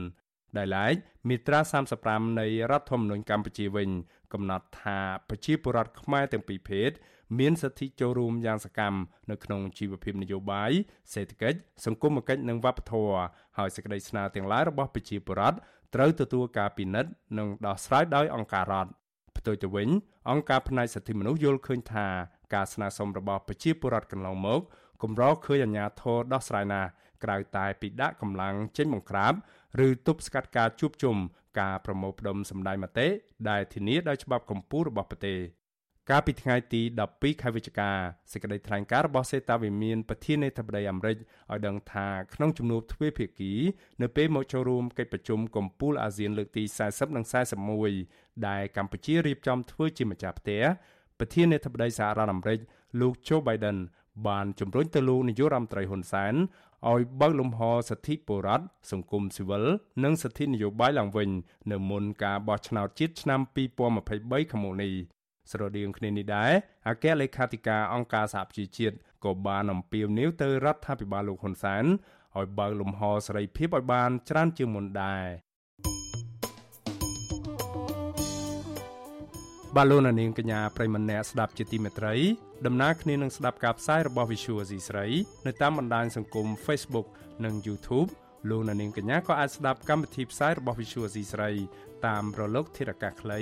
[0.57, 0.95] ដែលឡែក
[1.29, 1.61] មាត្រា
[2.01, 3.91] 35នៃរដ្ឋធម្មនុញ្ញកម្ពុជាវិញ
[4.33, 6.91] កំណត់ថាប្រជាពលរដ្ឋខ្មែរទាំងពីរភេទ
[7.39, 8.99] មានសិទ្ធិចូលរួមយ៉ាងសកម្ម
[9.31, 10.73] នៅក្នុងជីវភាពនយោបាយ
[11.13, 13.15] សេដ្ឋកិច្ចសង្គមគិច្ចនិងវប្បធម៌
[13.59, 15.59] ហើយសេចក្តីស្នើទាំងឡាយរបស់ប្រជាពលរដ្ឋ
[15.95, 18.91] ត្រូវទទួលការពិនិត្យនិងដោះស្រាយដោយអង្គការរដ្ឋ
[19.45, 19.89] ផ្ទុយទៅវិញ
[20.31, 22.07] អង្គការផ្នែកសិទ្ធិមនុស្សយល់ឃើញថា
[22.55, 24.61] ការស្នើសុំរបស់ប្រជាពលរដ្ឋកន្លងមក
[25.03, 26.89] គម្រឃើញអាជ្ញាធរដោះស្រាយណាស់
[27.25, 29.33] ក្រៅតែពីដាក់កម្លាំងចេញបង្ក្រាប
[29.87, 31.17] ឬទប់ស្កាត់ការជួបជុំ
[31.61, 33.09] ការប្រមូលផ្ដុំសម្ដែងមតិ
[33.51, 35.39] ដែលធានាដោយច្បាប់កម្ពុជារបស់ប្រទេស
[36.11, 37.91] កាលពីថ្ងៃទី12ខែវិច្ឆិកា
[38.33, 43.53] សេចក្តីថ្លែងការណ៍របស់សេតាវិមានប្រធានាធិបតីអាមេរិកឲ្យដឹងថាក្នុងជំនួបទ្វេភាគី
[44.03, 47.25] នៅពេលមកចូលរួមកិច្ចប្រជុំកំពូលអាស៊ានលើកទី40និង
[47.85, 50.63] 41ដែលកម្ពុជារៀបចំធ្វើជាម្ចាស់ផ្ទះ
[51.19, 52.61] ប្រធានាធិបតីសហរដ្ឋអាមេរិក
[53.01, 53.79] លោក Joe Biden
[54.29, 56.35] បានជំរុញទៅលោកនាយករដ្ឋមន្ត្រីហ៊ុនសែន
[56.91, 59.65] ឲ្យបើកលំហសិទ្ធិពលរដ្ឋសង្គមស៊ីវិល
[60.05, 61.31] និងសិទ្ធិនយោបាយឡើងវិញ
[61.71, 63.41] នៅមុនការបោះឆ្នោតជាតិឆ្នាំ
[63.95, 64.93] 2023ខាងមុខនេះ
[65.51, 66.53] ស្រដៀងគ្នានេះដែរ
[66.89, 71.85] អគ្គលេខាធិការអង្គការសហប្រជាជាតិក៏បានអំពាវនាវទៅរដ្ឋាភិបាលលោកហ៊ុនសែន
[72.37, 75.25] ឲ្យបើកលំហសេរីភាពឲ្យបានច្រើនជាងមុនដែរ
[79.77, 82.15] បាឡូណានាងកញ្ញាប្រិមម្នាក់ស្ដាប់ជាទីមេត្រី
[82.67, 85.07] ដំណើរគ្នានឹងស្ដាប់ការផ្សាយរបស់ Visual Asia ស្រី
[85.47, 87.07] នៅតាមបណ្ដាញសង្គម Facebook
[87.45, 88.09] និង YouTube
[88.51, 91.51] លោកនាងកញ្ញាក៏អាចស្ដាប់កម្មវិធីផ្សាយរបស់ Visual Asia ស្រី
[92.07, 93.41] តាមរលកធារកាសខ្លី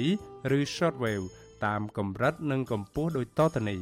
[0.58, 1.26] ឬ Shortwave
[1.66, 3.80] តាមកម្រិតនិងកម្ពស់ដូចតទៅនេះ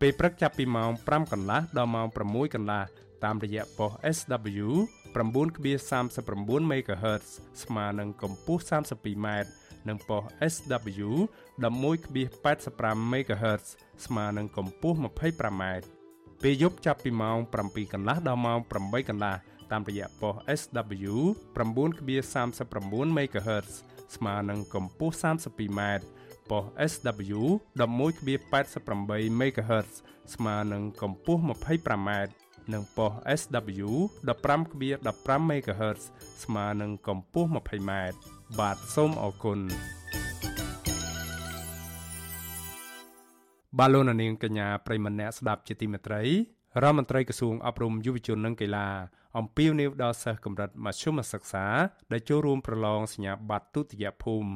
[0.00, 2.82] ពេលព្រឹកចាប់ពីម៉ោង5កន្លះដល់ម៉ោង6កន្លះ
[3.24, 4.68] តាមរយៈប៉ុស SW
[5.16, 7.26] 9.39 MHz
[7.62, 9.26] ស្មើនឹងកម្ពស់ 32m
[9.88, 11.08] និងប៉ុស SW
[11.62, 13.64] 11.85 MHz
[14.06, 15.62] ស្មើនឹងកម្ពស់ 25m
[16.42, 19.36] ពេលយប់ចាប់ពីម៉ោង7កន្លះដល់ម៉ោង8កន្លះ
[19.72, 21.14] តាមរយៈប៉ុស SW
[21.56, 23.68] 9.39 MHz
[24.16, 25.80] ស្មើនឹងកម្ពស់ 32m
[26.50, 27.40] ប៉ុស SW
[27.78, 29.90] 11.88 MHz
[30.34, 32.10] ស្មើនឹងកម្ពស់ 25m
[32.72, 33.88] និងប៉ុស SW
[34.28, 36.00] 15.15 MHz
[36.44, 37.92] ស្មើនឹងកម្ពស់ 20m
[38.58, 39.60] បាទសូមអរគុណ
[43.78, 46.22] បាឡូណានាងកញ្ញាប្រិមម្នាក់ស្ដាប់ជាទីមេត្រី
[46.82, 48.88] រដ្ឋមន្ត្រីក្រសួងអប់រំយុវជននិងកីឡា
[49.38, 51.66] អំពាវនាវដល់សិស្សកម្រិតមធ្យមសិក្សា
[52.12, 54.50] ដែលចូលរួមប្រឡងសញ្ញាបត្រទុតិយភូមិ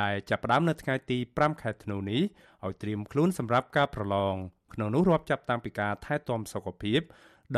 [0.00, 2.22] ដែលចាប់ផ្ដើមនៅថ្ងៃទី5ខែធ្នូនេះ
[2.64, 4.34] ឲ្យត្រៀមខ្លួនសម្រាប់ការប្រឡង
[4.74, 7.00] ក្នុងនោះរាប់ចាប់តាំងពីការថែទាំសុខភាព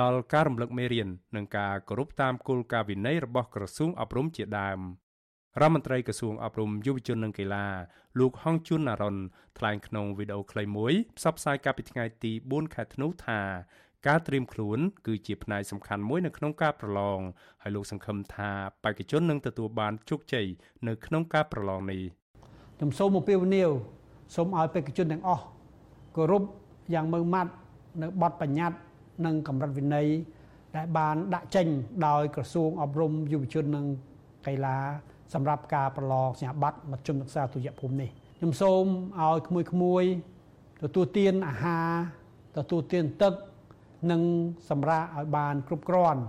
[0.00, 4.80] ដល់ការរំលឹកមេរៀននិងការគោរពតាមគោលការណ៍វិន័យរបស់ក្រសួងអប់រំជាដើម
[5.60, 7.66] រដ្ឋមន្ត្រីក្រសួងអប់រំយុវជននិងកីឡា
[8.18, 9.16] លោកហងជួនណារ៉ុន
[9.58, 13.40] ថ្លែងក្នុងវីដេអូខ្លីមួយផ្សព្វផ្សាយកាលពីថ្ងៃទី4ខែធ្នូថា
[14.06, 17.20] ការត្រៀមខ្លួនគឺជាផ្នែកសំខាន់មួយនៅក្នុងការប្រឡង
[17.62, 18.50] ហើយលោកសង្ឃឹមថា
[18.84, 20.46] បេក្ខជននឹងទទួលបានជោគជ័យ
[20.88, 22.02] នៅក្នុងការប្រឡងនេះ
[22.78, 23.70] ខ្ញុំសូមអំពាវនាវ
[24.34, 25.44] សូមឲ្យបេក្ខជនទាំងអស់
[26.16, 26.42] គោរព
[26.94, 27.52] យ៉ាងម៉ឺងម៉ាត់
[28.02, 28.78] នៅបទបញ្ញត្តិ
[29.26, 30.06] និងកម្រិតវិន័យ
[30.76, 31.66] ដែលបានដាក់ចេញ
[32.06, 33.86] ដោយក្រសួងអប់រំយុវជននិង
[34.46, 34.76] កីឡា
[35.34, 38.84] សម្រាប់ការប្រឡងសញ្ញាបត្រមធ្យមសិក្សាទុតិយភូមិនេះខ្ញុំសូម
[39.20, 41.90] ឲ្យក្មួយៗទទួលទានអាហារ
[42.56, 43.34] ទទួលទានទឹក
[44.10, 44.22] និង
[44.70, 46.20] សម្រាប់ឲ្យបានគ្រប់គ្រាន់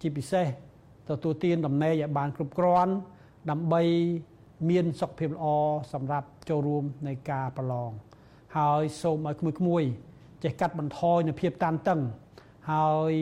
[0.00, 0.46] ជាពិសេស
[1.08, 2.92] ទទួលទានដំណេកឲ្យបានគ្រប់គ្រាន់
[3.50, 3.82] ដើម្បី
[4.68, 5.44] មានសុខភាពល្អ
[5.92, 7.90] សម្រាប់ចូលរួមในការប្រឡង
[8.56, 9.88] ហើយសូមឲ្យក្មួយៗ
[10.44, 12.00] ចេះកាត់បន្ថយនៅភាពតានតឹង
[12.72, 13.12] ហើយ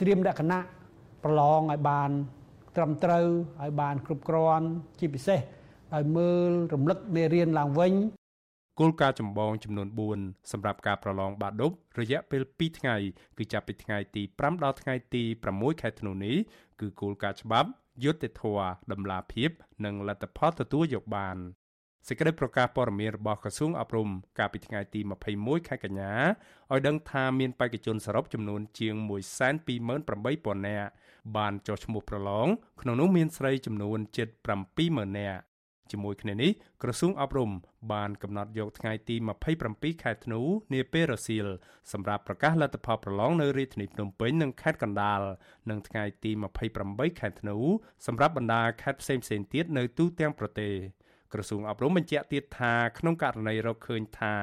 [0.00, 0.60] ត្រៀមលក្ខណៈ
[1.24, 2.10] ប្រឡងឲ្យបាន
[2.76, 3.26] ត្រឹមត្រូវ
[3.62, 4.66] ឲ្យបានគ្រប់គ្រាន់
[4.98, 5.40] ជាពិសេស
[5.94, 7.92] ដោយមើលរំលឹកមេរៀនឡើងវិញ
[8.80, 11.70] គោលការណ៍ចម្បងចំនួន4សម្រាប់ការប្រឡងបាក់ឌុប
[12.00, 12.96] រយៈពេល2ថ្ងៃ
[13.38, 15.22] គឺចាប់ពីថ្ងៃទី5ដល់ថ្ងៃទី
[15.52, 16.36] 6ខែធ្នូនេះ
[16.80, 17.68] គឺគោលការណ៍ច្បាប់
[18.04, 19.50] យុត្តិធម៌ដំណាភាព
[19.84, 21.38] និងលទ្ធផលទទួលយកបាន
[22.06, 24.08] សេចក្តីប្រកាសព័ត៌មានរបស់ក្រសួងអប់រំ
[24.38, 25.00] កាលពីថ្ងៃទី
[25.34, 26.12] 21ខែកញ្ញា
[26.72, 28.94] ឲ្យដឹងថាមានបេក្ខជនសរុបចំនួនជាង
[29.60, 30.90] 128,000នាក់
[31.36, 32.46] បានចុះឈ្មោះប្រឡង
[32.80, 34.28] ក្នុងនោះមានស្រីចំនួនជិត
[34.72, 35.40] 70000នាក់
[35.92, 36.50] ជាមួយគ្នានេះ
[36.82, 37.50] ក្រសួងអប់រំ
[37.92, 39.16] បានកំណត់យកថ្ងៃទី
[39.58, 40.40] 27ខែធ្នូ
[40.74, 41.46] នាពេលរសៀល
[41.92, 45.20] សម្រាប់ប្រកាសលទ្ធផលប្រឡងនៅរាជធានីភ្នំពេញនិងខេត្តកណ្ដាល
[45.70, 46.30] និងថ្ងៃទី
[46.76, 47.56] 28ខែធ្នូ
[48.06, 49.24] សម្រាប់បណ្ដាខេត្តផ្សេងៗ
[49.54, 50.74] ទៀតនៅទូទាំងប្រទេស
[51.32, 54.34] ក្រសួងអប់រំបញ្ជាក់ទៀតថាក្នុងករណីរកឃើញថា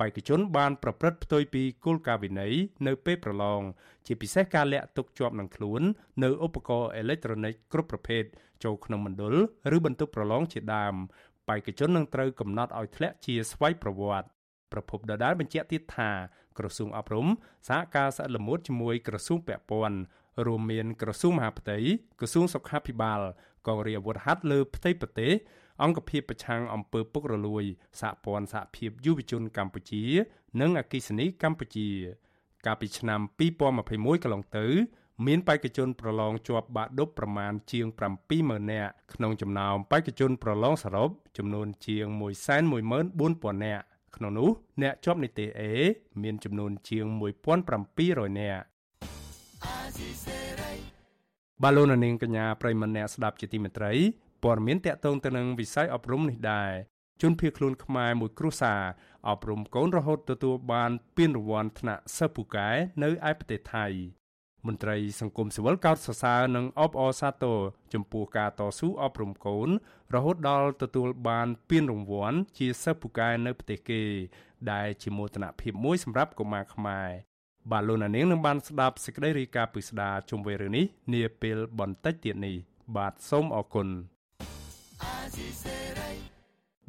[0.00, 2.54] បេក្ខជនបានប្រព្រឹត្តផ្ទុយពីគោលការណ៍វិន័យ
[2.86, 3.60] នៅពេលប្រឡង
[4.06, 5.82] ជាពិសេសការលាក់ទុកជាប់នឹងខ្លួន
[6.22, 8.22] នៅឧបករណ៍អេឡិចត្រូនិកគ្រប់ប្រភេទ
[8.64, 9.34] ចូលក្នុងមណ្ឌល
[9.76, 10.94] ឬបន្ទប់ប្រឡងជាដើម
[11.48, 14.28] បេក្ខជននឹងត្រូវកំណត់ឲ្យធ្លាក់ជាស្វ័យប្រវត្តិ
[14.72, 16.10] ប្រពន្ធដដែលបញ្ជាក់ទៀតថា
[16.58, 17.26] ក្រសួងអប់រំ
[17.68, 19.98] សហការស្អិតល្មួតជាមួយក្រសួងពាក់ព័ន្ធ
[20.46, 21.78] រួមមានក្រសួងមហាផ្ទៃ
[22.20, 23.20] ក្រសួងសុខាភិបាល
[23.66, 25.32] កងរាជអាវុធហត្ថលើផ្ទៃប្រទេស
[25.82, 27.64] អង្គភាពប្រឆាំងអំពើពុករលួយ
[28.00, 30.04] សហព័ន្ធសហភាពយុវជនកម្ពុជា
[30.60, 31.88] និងអគិសនីកម្ពុជា
[32.66, 33.20] កាលពីឆ្នាំ
[33.80, 34.66] 2021កន្លងទៅ
[35.26, 37.86] មានបេក្ខជនប្រឡងជាប់បាក់ឌុបប្រមាណជាង
[38.28, 42.06] 70000នាក់ក្នុងចំណោមបេក្ខជនប្រឡងសរុបចំនួនជាង
[42.70, 43.84] 114000នាក់
[44.16, 44.50] ក្នុងនោះ
[44.82, 45.62] អ្នកជាប់នីតិ A
[46.22, 47.06] មានចំនួនជាង
[47.72, 48.64] 1700នាក់
[51.62, 53.92] បាឡូណានីងកញ្ញាប្រិមម្នាក់ស្ដាប់ជាទីមេត្រី
[54.42, 56.72] ព័ត៌មានតកតងទៅនឹងវិស័យអប់រំនេះដែរ
[57.22, 58.82] ជនភៀសខ្លួនខ្មែរមួយគ្រួសារ
[59.28, 62.68] អប់រំកូនរហូតទទួលបានពានរង្វាន់ថ្នាក់សិស្សពូកែ
[63.02, 63.86] នៅឯប្រទេសថៃ
[64.66, 67.58] មន្ត្រីសង្គមស៊ីវិលកោតសរសើរនិងអបអរសាទរ
[67.94, 69.68] ចំពោះការតស៊ូអប់រំកូន
[70.14, 74.02] រហូតដល់ទទួលបានពានរង្វាន់ជាសិស្សពូកែនៅប្រទេសគេ
[74.72, 77.08] ដែលជាមោទនភាពមួយសម្រាប់កុមារខ្មែរ
[77.70, 82.56] បាទលោកនាងនឹងបានស្ដាប់សេចក្តីរាយការណ៍ពិស្ដាជុំវិញរឿងនេះនាពេលបន្តិចទៀតនេះ
[82.96, 83.88] បាទសូមអរគុណ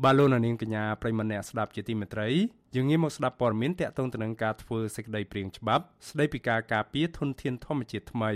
[0.04, 2.30] បាឡូណានាងកញ្ញាប្រិមម្នាក់ស្ដាប់ជាទីមេត្រី
[2.76, 8.32] យើងងាកមកស្ដាប់ព័ត៌មានតាក់ទងទៅនឹងការធ្វើសេចក្តីព្រៀងច្បាប់ស្តីពីការការពារធនធានធម្មជាតិថ្មី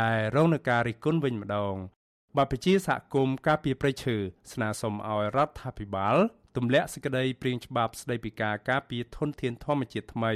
[0.00, 1.74] ដែលរងនឹងការរិះគន់វិញម្ដង
[2.36, 4.16] បព្វជិសហគមន៍ការពារព្រៃឈើ
[4.52, 6.16] ស្នើសុំឲ្យរដ្ឋាភិបាល
[6.56, 10.32] ទម្លាក់សេចក្តីព្រៀងច្បាប់ស្តីពីការការពារធនធានធម្មជាតិថ្មី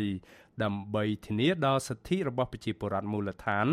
[0.63, 3.67] ដើម្បីធានាដល់សិទ្ធិរបស់ប្រជាពលរដ្ឋមូលដ្ឋាន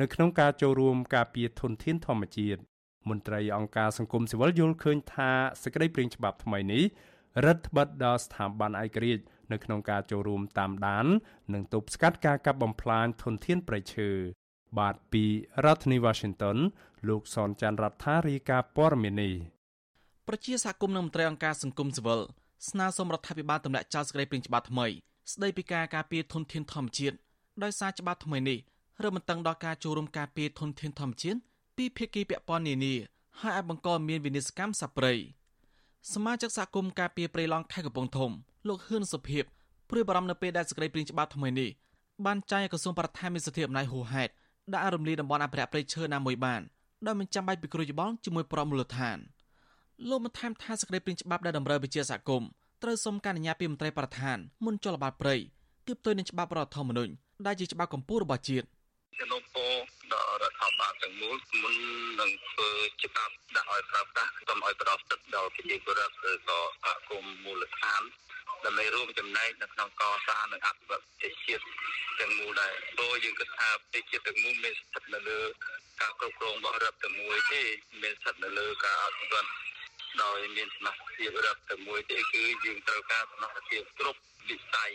[0.00, 2.60] នៅក្នុងការចូលរួមការពារធនធានធម្មជាតិ
[3.08, 5.30] មន្ត្រីអង្គការសង្គមស៊ីវិលយល់ឃើញថា
[5.62, 6.84] សេចក្តីព្រាងច្បាប់ថ្មីនេះ
[7.46, 11.06] រដ្ឋបិទដល់ស្ថាប័នឯករាជ្យនៅក្នុងការចូលរួមតាមដាន
[11.54, 14.08] និងទប់ស្កាត់ការកាប់បំផ្លាញធនធានព្រៃឈើ
[14.78, 15.24] បាទពី
[15.64, 16.56] រដ្ឋធានី Washington
[17.08, 19.34] លោកសនចាន់រដ្ឋារាយការណ៍ព័ត៌មាននេះ
[20.28, 22.20] ប្រជាសហគមន៍និងមន្ត្រីអង្គការសង្គមស៊ីវិល
[22.68, 24.86] ស្នើសុំរដ្ឋាភិបាលទម្លាក់ចោលសេចក្តីព្រាងច្បាប់ថ្មី
[25.32, 27.16] ស្តីពីការការពារធនធានធម្មជាតិ
[27.62, 28.58] ដោយសារច្បាប់ថ្មីនេះ
[29.02, 31.38] រឹតបន្តឹងដល់ការចូលរួមការពារធនធានធម្មជាតិ
[31.76, 32.94] ពីភាគីពាក់ព័ន្ធនានា
[33.40, 35.14] ហើយអាចបង្កមានវិនិស្សកម្មសប្តិ
[36.12, 38.30] សមាជិកសហគមន៍ការពារព្រៃឡង់ខេត្តកំពង់ធំ
[38.68, 39.44] លោកហ៊ឿនសុភិប
[39.90, 41.70] ព្រួយបារម្ភនៅពេលដែលសេចក្តីព្រាងច្បាប់ថ្មីនេះ
[42.26, 44.32] បានចែងឲ្យក្រសួងបរិស្ថានមានសិទ្ធិអំណាចហួសហេតុ
[44.72, 46.60] ដាក់រំលាយតំបន់អភិរក្សព្រៃឈើណាមួយបាន
[47.06, 49.18] ដោយមិនចាំបាច់ពិគ្រោះយោបល់ជាមួយប្រមូលដ្ឋាន
[50.08, 52.48] លោកបានថែមថាសេចក្តីព្រាងច្បាប់ដែលតម្រូវវិជាសហគមន៍
[52.82, 55.36] ត្រូវសុំការអនុញ្ញាតពីមន្ត្រីបរិស្ថានមុនចុះល្បាតព្រៃ
[55.86, 57.12] គឺផ្ទុយនឹងច្បាប់រដ្ឋធម្មនុញ្ញ
[57.46, 58.66] ដែលជាច្បាប់កម្ពុជារបស់ជាតិ
[59.20, 61.74] ជំនុំពោដល់រដ្ឋាភិបាលទាំងមូលមុន
[62.20, 62.70] នឹងធ្វើ
[63.02, 68.02] ច្បាប់ដាក់ឲ្យប្រើប្រាស់សូមឲ្យផ្ដោតទឹកដល់ប្រជាពលរដ្ឋឬក៏សហគមន៍មូលដ្ឋាន
[68.64, 71.64] ដើម្បីរួមចំណែកនៅក្នុងកសាងនិងអភិវឌ្ឍប្រទេសជាតិ
[72.20, 75.40] ទាំងមូលដែរព្រោះយើងគិតថាប្រទេសជាតិទាំងមូលមានស្ថិតនៅលើ
[76.00, 77.62] ការគ្រប់គ្រងរបស់រដ្ឋតែមួយទេ
[78.02, 79.48] មានស្ថិតនៅលើការអភិវឌ្ឍ
[80.22, 84.92] ដោយមានសមត្ថភាពរដ្ឋតែមួយទេគឺយើងត្រូវការសមត្ថភាពគ្រប់វិស័យ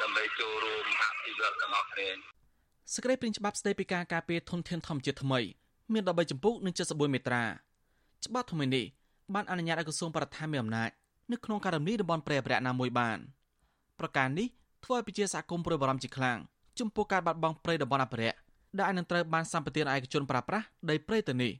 [0.00, 2.08] ដើម្បីចូលរួមអភិវឌ្ឍទាំងអស់គ្នា
[2.94, 5.40] សេចក្តីព្រាងច្បាប់ស្តីពីការការពារធនធានធម្មជាតិថ្មី
[5.92, 7.44] មាន13ចម្ពោះនិង74មាត្រា
[8.24, 8.84] ច្បាប់ថ្មីនេះ
[9.34, 10.90] បានអនុញ្ញាតឲ្យក្រសួងបរិស្ថានមានអំណាច
[11.32, 13.18] នៅក្នុងការរំលាយតំបន់ព្រៃអភិរក្សណាមួយបាន
[14.00, 14.46] ប្រការនេះ
[14.84, 16.38] ធ្វើឲ្យប្រជាសហគមន៍ព្រួយបារម្ភជាខ្លាំង
[16.78, 18.38] ចំពោះការបាត់បង់ព្រៃតំបន់អភិរក្ស
[18.76, 21.52] ដែលអាចនឹងត្រូវបានសម្បទានឯកជនប្រើប្រាស់ដីព្រៃទៅនេះ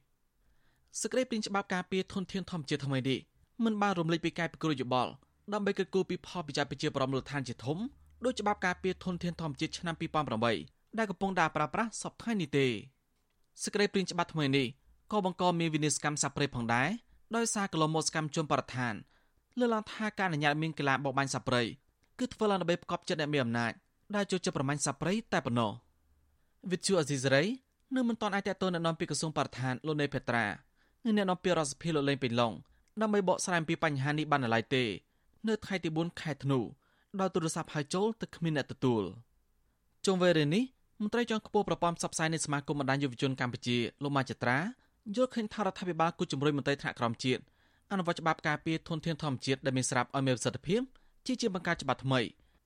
[1.00, 3.18] សេចក្តីព្រាងច្បាប់ការពារធនធានធម្មជាតិថ្មីនេះ
[3.64, 5.12] មិនបានរំលេចពីការពិគ្រោះយោបល់
[5.52, 7.78] ដើម្បីកិត្តគូពីផលប្រយោជន៍ប្រជាប្រដ្ឋមូលដ្ឋានជាធំ
[8.24, 12.66] ដោយច្បាប់ការពារធនធានធម្មជាតិឆ្នាំ2008 ដែលកំពុងដាក់ប្រើប្រាស់សពថ្ងៃនេះទេ
[13.62, 14.66] សេចក្តីព្រាងច្បាប់ថ្មីនេះ
[15.12, 16.88] ក៏បង្កមានវិនិស្សកម្មសាប្រេផងដែរ
[17.36, 18.94] ដោយសារកលមោសកម្មជនបរិស្ថាន
[19.58, 21.62] លើកឡើងថាការអនុញ្ញាតមានកីឡាបោកបាញ់សាប្រៃ
[22.18, 23.72] គឺធ្វើឡើងដើម្បីផ្គប់ចិត្តអ្នកមានអំណាច
[24.16, 25.72] ដែលចូលចិត្តប្រមាញ់សាប្រៃតែប៉ុណ្ណោះ
[26.70, 27.44] វិទ្យុអេស៊ីសេរី
[27.94, 30.46] នៅមិនទាន់អាចតទៅណែនាំពីក្រសួងបរិស្ថានលោកនេពេត្រា
[31.04, 32.52] និងអ្នកនាំពាក្យរដ្ឋសភាលោកលេងពេញឡុង
[33.00, 34.84] ដើម្បីបកស្រាយអំពីបញ្ហានេះបាននៅឡើយទេ
[35.48, 36.58] នៅថ្ងៃទី4ខែធ្នូ
[37.20, 39.02] ដោយទូរស័ព្ទហៅចូលទៅគ្មានអ្នកទទួល
[40.06, 40.64] ជុំវិញរឿងនេះ
[41.02, 44.58] មន្ត្រីជាន់ខ្ពស់ប្រព័ន្ធផ្សព្វផ្សាយនៃសមាគមបណ្ដាញយុវជនកម្ពុជាលោកម៉ាចត្រា
[45.16, 47.42] យល់ឃើញថារដ្ឋាភិបាលគូជំរុញមន្ត្រីថ្នាក់ក្រោមជាតិ
[47.92, 50.80] អនុវត្តច្បាប់ការពារធនធានធម្មជាតិដែលមានស្រាប់ឲ្យមានប្រសិទ្ធភាព
[51.26, 52.20] ជាជាបង្កើតច្បាប់ថ្មី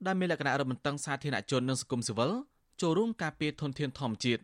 [0.06, 2.30] ដែលមានលក្ខណៈរឹតបន្តឹងសាធារណជននិងសង្គមស៊ីវិល
[2.80, 4.42] ចូលរួមការពារធនធានធម្មជាតិ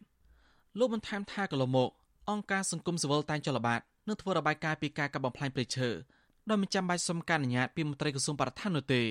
[0.78, 1.90] លោកបន្ថែមថាកន្លងមក
[2.30, 5.88] អង្គការសង្គមស៊ីវិលតែងចលបាតនិងធ្វើរបាយការណ៍ពីការកាប់បំផ្លាញព្រៃឈើ
[6.48, 9.02] ដោយមិនចាំបាច់សុំការអនុញ្ញាតពីមន្ត្រីក្រសួងបរិស្ថាននោះទេ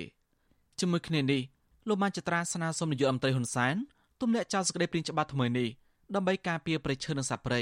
[0.80, 1.42] ជាមួយគ្នានេះ
[1.88, 3.76] លោកបានចត្រាស្នើសុំនាយករដ្ឋមន្ត្រីហ៊ុនសែន
[4.22, 5.68] ទម្លាក់ចោលសេចក្តីព្រាងច្បាប់ថ្មីនេះ
[6.16, 7.62] ដើម្បីការពារព្រៃឈើនិងសត្វព្រៃ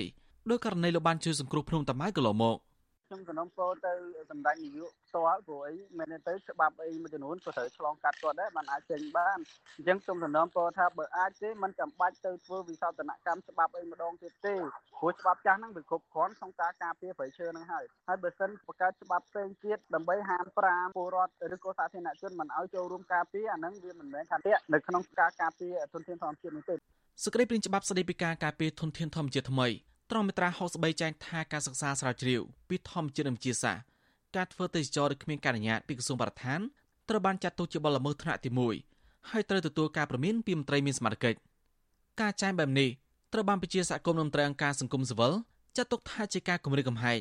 [0.49, 2.57] ដោយករណីលោកបានជួយសង្គ្រោះភ្នំតាម៉ៅកន្លងមក។
[3.07, 3.93] ខ្ញុំសំណូមពរទៅ
[4.31, 9.37] សម្ដេចនាយកផ្ទាល់ព្រោះអីមែនទៅច្បាប់អីមួយចំនួនក៏ត្រូវឆ្លងកាត់គាត់ដែរបានអាចចេញបាន
[9.77, 14.55] អញ្ចឹងខ្ញុំសំណូមពរថាបើអាចទេมันចាំបាច់ទៅធ្វើវិសោធនកម្មច្បាប់អីម្ដងទៀតទេ
[14.99, 26.75] ព្រោះច្បាប់ចាស់ហ្នឹងវាគ្រប់គ្រាន់ក្នុងការការពារប្រៃឈើហ្នឹងហើយហើយបើសិនបង្កើតច្បាប់ផ្សេងទៀតដើម្បីហាមប្រាមពលរដ្ឋឬក៏សាធារណជនមិនឲ្យចូលរួមការពារអាហ្នឹងវាមិនមែនថាតេនៅក្នុងការការពារធនធានធម្មជាតិនេះទេ
[27.23, 29.67] សេចក្តីព្រាងច្បាប់ស្តីពីការការពារធនធានធម្មជាតិថ្មី
[30.11, 33.83] ត្រង់មាត្រា63ចែងថាការសិក្សាស្រាវជ្រាវពីធម្មជាតិនិងវិទ្យាសាស្ត្រ
[34.35, 36.59] ការធ្វើទេសចរឬគ្មានការអនុញ្ញាតពីក្រសួងបរិស្ថាន
[37.09, 38.49] ត្រូវបានចាត់ទុកជាបទល្មើសថ្នាក់ទី
[38.89, 41.39] 1ហើយត្រូវទទួលការព្រមានពីមន្ត្រីមានសមត្ថកិច្ច
[42.21, 42.89] ការចែងបែបនេះ
[43.33, 45.33] ត្រូវបានប្រជាសហគមន៍និងមន្ត្រីអង្គការសង្គមស៊ីវិល
[45.77, 47.19] ចាត់ទុកថាជាការគំរាមកំហែង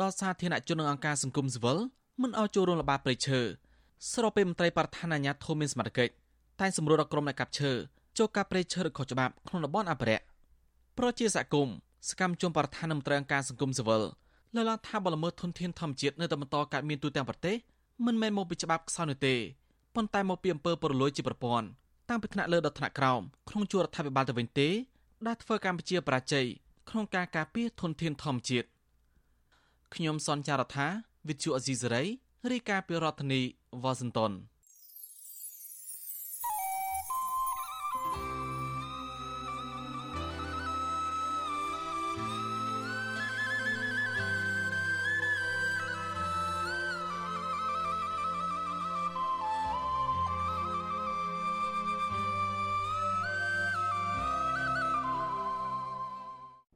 [0.00, 1.78] ដល់សាធារណជននិងអង្គការសង្គមស៊ីវិល
[2.22, 3.40] មិនឲ្យចូលរួមល្បាតព្រៃឈើ
[4.12, 6.12] ស្របពេលមន្ត្រីបរិស្ថានអាជ្ញាធរមានសមត្ថកិច្ច
[6.60, 7.72] តែងសម្រួលដល់ក្រុមអ្នកកាប់ឈើ
[8.18, 10.24] ចូលកាប់ព្រៃឈើឬខុសច្បាប់ក្នុងតំបន់អភិរក្ស
[10.98, 11.74] ប្រជាសហគមន៍
[12.08, 14.02] សកម្មជនបរិស្ថាននិងមន្ត្រីអង្គការសង្គមស៊ីវិល
[14.54, 17.56] លើកឡើងថាបលល្មើសធនធានធម្មជាតិនៅតែបន្តកើតមានទូទាំងប្រទេស
[18.06, 19.34] មិនមែនមកពីច្បាប់ខ្សោយនោះទេ
[19.94, 21.66] ប៉ុន្តែមកពីអំពើពុករលួយជាប្រព័ន្ធ
[22.08, 24.68] តាំងពីថ្នាក់លើដល់ថ្នាក់ក្រោមក្នុងជួររដ្ឋាភិបាលទៅវិញទេ
[25.26, 26.46] ដែលធ្វើកម្ពុជាបរាជ័យ
[26.90, 28.66] ក្នុងការការពារធនធានធម្មជាតិ
[29.94, 30.86] ខ្ញុំសនចាររថា
[31.28, 32.04] វិទ្យុអេស៊ីសេរី
[32.50, 33.40] រាយការណ៍ពីរដ្ឋធានី
[33.82, 34.32] វ៉ាស៊ីនតោន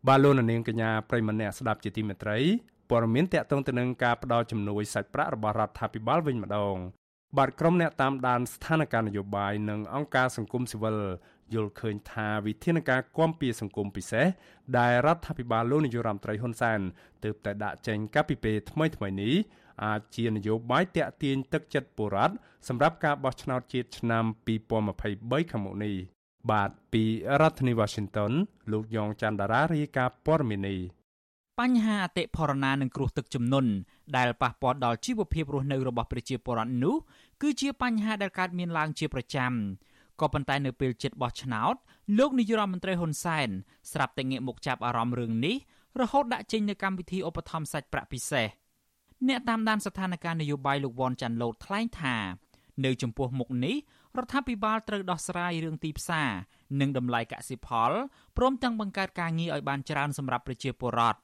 [0.08, 2.38] បាទលោកនាងកញ្ញាប្រិមម្នាក់ស្ដាប់ជាទីមេត្រី
[2.90, 6.76] ព័ត៌មានតកតងទៅនឹងការផ្ដល់ជំនួយសាច់ប្រាក់របស់រដ្ឋាភិបាលវិញម្ដង
[7.38, 10.98] បាទក្រុមអ្នកតាមដានស្ថានភាពនយោបាយនិងអង្គការសង្គមស៊ីវិល
[11.54, 14.26] យល់ឃើញថាវិធានការគាំពៀសង្គមពិសេស
[14.78, 16.80] ដែលរដ្ឋាភិបាលលោកនាយរដ្ឋមន្ត្រីហ៊ុនសែន
[17.24, 19.34] ទើបតែដាក់ចេញកាលពីពេលថ្មីៗនេះ
[19.84, 22.34] អាចជានយោបាយតាក់ទាញទឹកចិត្តពលរដ្ឋ
[22.68, 24.24] សម្រាប់ការបោះឆ្នោតជាតិឆ្នាំ
[24.84, 26.13] 2023ខាងមុខនេះ
[26.50, 27.02] បាទពី
[27.40, 28.32] រដ្ឋធានី Washington
[28.72, 30.78] លោកយ៉ងច័ន្ទដារារាយការណ៍ព័ត៌មាននេះ
[31.60, 33.70] បញ្ហាអតិផរណានិងគ្រោះទឹកជំនន់
[34.16, 36.96] ដែលប៉ះពាល់ដល់ជីវភាពរស់នៅរបស់ប្រជាពលរដ្ឋនោះ
[37.42, 39.52] គឺជាបញ្ហាដែលកើតមានឡើងជាប្រចាំ
[40.20, 41.74] ក៏ប៉ុន្តែនៅពេលជិតបោះឆ្នោត
[42.18, 43.48] លោកនាយរដ្ឋមន្ត្រីហ៊ុនសែន
[43.92, 45.56] ស្រាប់តែងាកមកចាប់អារម្មណ៍រឿងនេះ
[46.00, 48.46] រហូតដាក់ចេញនូវកម្មវិធីឧបត្ថម្ភសាច់ប្រាក់ពិសេស
[49.28, 52.16] អ្នកតាមដានស្ថានភាពនយោបាយលោកវ៉ាន់ចាន់ឡូតថ្លែងថា
[52.84, 53.76] នៅចំពោះមុខនេះ
[54.18, 56.30] រដ្ឋាភិបាលត្រូវដោះស្រាយរឿងទីផ្សារ
[56.80, 57.90] និងតម្លៃកសិផល
[58.36, 61.18] ព្រមទាំងបង្កើតការងារឲ្យបានច្រើនសម្រាប់ប្រជាពលរដ្ឋ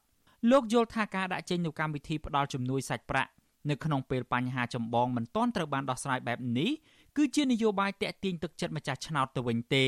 [0.51, 3.31] លោកយល់ថាការដាក់ចេញនូវកម្មវិធីផ្ដល់ជំនួយសាច់ប្រាក់
[3.71, 6.71] នៅក្នុងពេលបញ្ហាចម្បងមិនទាន់ត្រូវបានដោះស្រាយបែបនេះ
[7.17, 9.87] គឺជានយោបាយតាក់ទាញទឹកចិត្តម្ចាស់ឆ្នោតទៅវិញទេ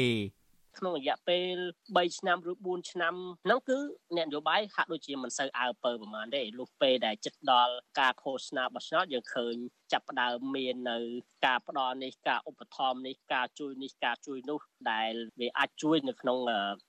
[0.79, 3.79] ក្នុងរយៈពេល3ឆ្នាំឬ4ឆ្នាំហ្នឹងគឺ
[4.17, 9.55] អ្នកនយោបាយហាក់ដូចជាមិនសូវអើពើប្រហែលទេលុះពេលដែលចិត្តដល់ការឃោសនាបោះឆ្នោតយើងឃើញ
[9.93, 10.99] ចាប់ផ្ដើមមាននៅ
[11.47, 14.61] ការផ្ដល់នេះការឧបត្ថម្ភនេះការជួយនេះការជួយនោះ
[14.93, 16.39] ដែលវាអាចជួយនៅក្នុង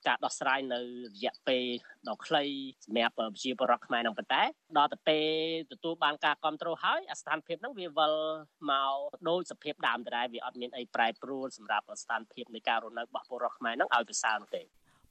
[0.06, 1.64] ការដោះស្រាយនៅរយៈពេល
[2.08, 2.44] ដ៏ខ្លី
[2.84, 4.42] សម្រាប់ប្រជាពលរដ្ឋខ្មែរនឹងប៉ុន្តែ
[4.78, 5.26] ដល់ទៅពេល
[5.72, 8.12] ទទួលបានការគ្រប់គ្រងហើយអាស្ថានភាពហ្នឹងវាវិល
[8.70, 8.96] មក
[9.28, 14.62] ដូចសភាពដើមដដែលវាអត់មានអីប្រែប្រួលសម្រាប់ស្ថានភាពនៃការរស់នៅរបស់ពលរដ្ឋខ្មែរហ្នឹងឲ្យប្រសើរនោះទេ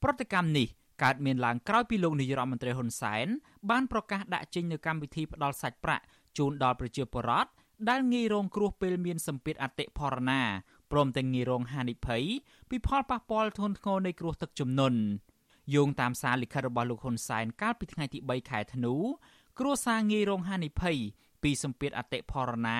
[0.04, 0.68] ប្រតិកម្មនេះ
[1.04, 3.28] កើតមានឡើងក្រោយពីលោកនាយរដ្ឋមន្ត្រីហ៊ុនសែន
[3.70, 6.04] បានប្រកាសដាក់ចេញនូវកម្មវិធីផ្ដល់សាច់ប្រាក់
[6.38, 7.50] ជូនដល់ប្រជាពលរដ្ឋ
[7.90, 10.42] ដែលងាយរងគ្រោះពេលមានសម្ពាធអតិផរណា
[10.92, 12.24] ព្រមទាំងងាយរងហានិភ័យ
[12.70, 15.00] ពីផលប៉ះពាល់ធ្ងន់ធ្ងរនៃគ្រោះទឹកជំនន់
[15.76, 18.94] យោងតាមសារលិខិតរបស់លោកហ៊ុនសែនកាលពីថ្ងៃទី3ខែធ្នូ
[19.60, 20.98] គ្រួសារងាយរងហានិភ័យ
[21.44, 22.80] ពីសម្ពាធអតិផរណា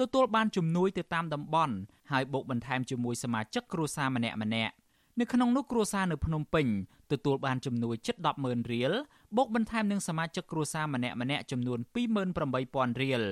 [0.00, 1.74] ទទួលបានជំនួយទៅតាមតំបន់
[2.12, 4.74] ហើយបូកបន្ថែមជាមួយសមាជិកគ្រួសារម្នាក់ម្នាក់
[5.20, 6.66] នៅក្នុងនោះគ្រួសារនៅភ្នំពេញ
[7.12, 8.92] ទទួលបានជំនួយជិត100000រៀល
[9.36, 11.78] បូកបន្ថែមនឹងសមាជិកគ្រួសារម្នាក់ម្នាក់ចំនួន
[12.40, 13.22] 28000រៀល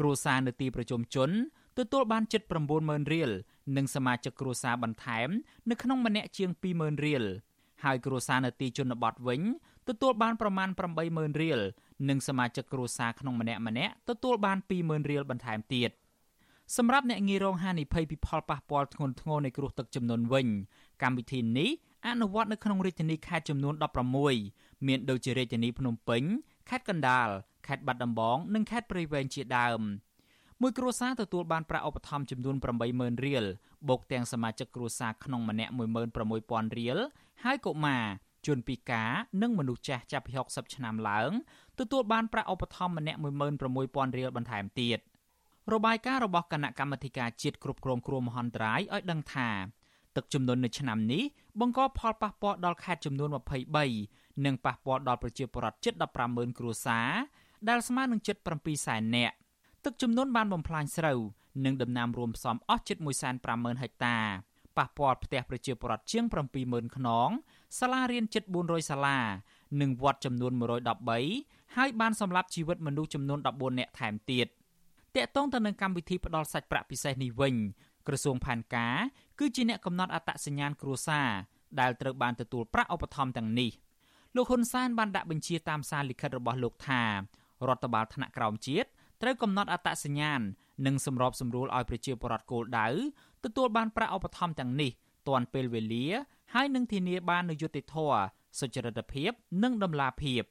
[0.00, 1.30] គ្រួសារនៅទីប្រជុំជន
[1.78, 2.42] ទទួលបានជិត
[2.76, 3.30] 90000រៀល
[3.76, 5.28] និងសមាជិកគ្រួសារបន្ថែម
[5.70, 7.24] នៅក្នុងម្នាក់ជាង20000រៀល
[7.84, 9.42] ហើយគ្រួសារនៅទីជនបទវិញ
[9.88, 10.68] ទទួលបានប្រមាណ
[11.04, 11.60] 80000រៀល
[12.08, 15.90] និងសមាជិកគ្រួសារក្នុងម្នាក់ម្នាក់ទទួលបាន20000រៀលបន្ថែមទៀត
[16.76, 20.48] សម្រាប់អ្នកងាយរងហានិភ័យពីផលប៉ះពាល់ធ្ងន់ធ្ងរនៃគ្រោះទឹកជំនន់វិញ
[21.02, 21.70] កម្មវិធីនេះ
[22.06, 23.74] អនុវត្តនៅក្នុងរាជធានីខេត្តចំនួន
[24.30, 26.22] 16មានដូចជារាជធានីភ្នំពេញ
[26.68, 27.28] ខេត្តកណ្ដាល
[27.66, 29.80] ខេត្តបាត់ដំបង និងខេត្តព្រៃវែងជាដើម
[30.62, 32.56] មួយគ្រួសារទទួលបានប្រាក់ឧបត្ថម្ភចំនួន
[32.90, 33.44] 80000រៀល
[33.88, 35.72] បូកទាំងសមាជិកគ្រួសារក្នុងម្នាក់
[36.24, 36.98] 16000រៀល
[37.44, 38.04] ហើយកុមារ
[38.46, 39.10] ជនពិការ
[39.42, 41.30] និងមនុស្សចាស់ចាប់ពី60ឆ្នាំឡើង
[41.78, 44.98] ទទួលបានប្រាក់ឧបត្ថម្ភម្នាក់16000រៀលបន្ថែមទៀត
[45.72, 49.50] របាយការណ៍របស់គណៈកម្មាធិការជាតិគ្រប់គ្រងគ្រោះមហន្តរាយឲ្យដឹងថា
[50.16, 51.22] ទឹកជំនន់នៅឆ្នាំនេះ
[51.60, 53.28] បង្កផលប៉ះពាល់ដល់ខេត្តចំនួន
[53.86, 55.92] 23និងប៉ះពាល់ដល់ប្រជាពលរដ្ឋជិត
[56.26, 57.10] 150,000គ្រួសារ
[57.68, 59.36] ដែលស្មើនឹងជិត7សែននាក់
[59.84, 61.20] ទឹកជំនន់បានបំផ្លាញស្រូវ
[61.64, 62.96] និងដំណាំរួមផ្សំអស់ជិត
[63.40, 64.18] 150,000ហិកតា
[64.78, 66.24] ប៉ះពាល់ផ្ទះប្រជាពលរដ្ឋជាង
[66.60, 67.28] 70,000ខ្នង
[67.78, 69.18] សាលារៀនជិត400សាលា
[69.80, 70.52] និងវត្តចំនួន
[71.14, 74.46] 113ហើយបានសម្លាប់ជីវិតមនុស្សចំនួន14នាក់ថែមទៀត
[75.16, 77.54] តាក់ទងទៅនឹងកម្មវិធីផ្ដល់សាច់ប្រាក់ពិសេសនេះវិញ
[78.06, 78.96] ក្រសួងផែនការ
[79.38, 81.30] គឺជាអ្នកកំណត់អត្តសញ្ញាណគ្រួសារ
[81.80, 83.70] ដែលត្រូវបានទទួលប្រាក់ឧបត្ថម្ភទាំងនេះ
[84.36, 87.02] លោកហ៊ុនសែនបានដាក់បញ្ជាតាមសារលិខិតរបស់លោកថា
[87.68, 88.88] រដ្ឋបាលថ្នាក់ក្រោមជាតិ
[89.22, 90.40] ត្រូវកំណត់អត្តសញ្ញាណ
[90.86, 92.88] និងសម្របសម្រួលឲ្យប្រជាពលរដ្ឋគោលដៅ
[93.44, 94.90] ទទួលបានប្រាក់ឧបត្ថម្ភទាំងនេះ
[95.28, 96.06] ទាន់ពេលវេលា
[96.54, 98.20] ហើយនឹងធានាបាននូវយុត្តិធម៌
[98.60, 99.30] សុចរិតភាព
[99.62, 100.42] និងតម្លាភាព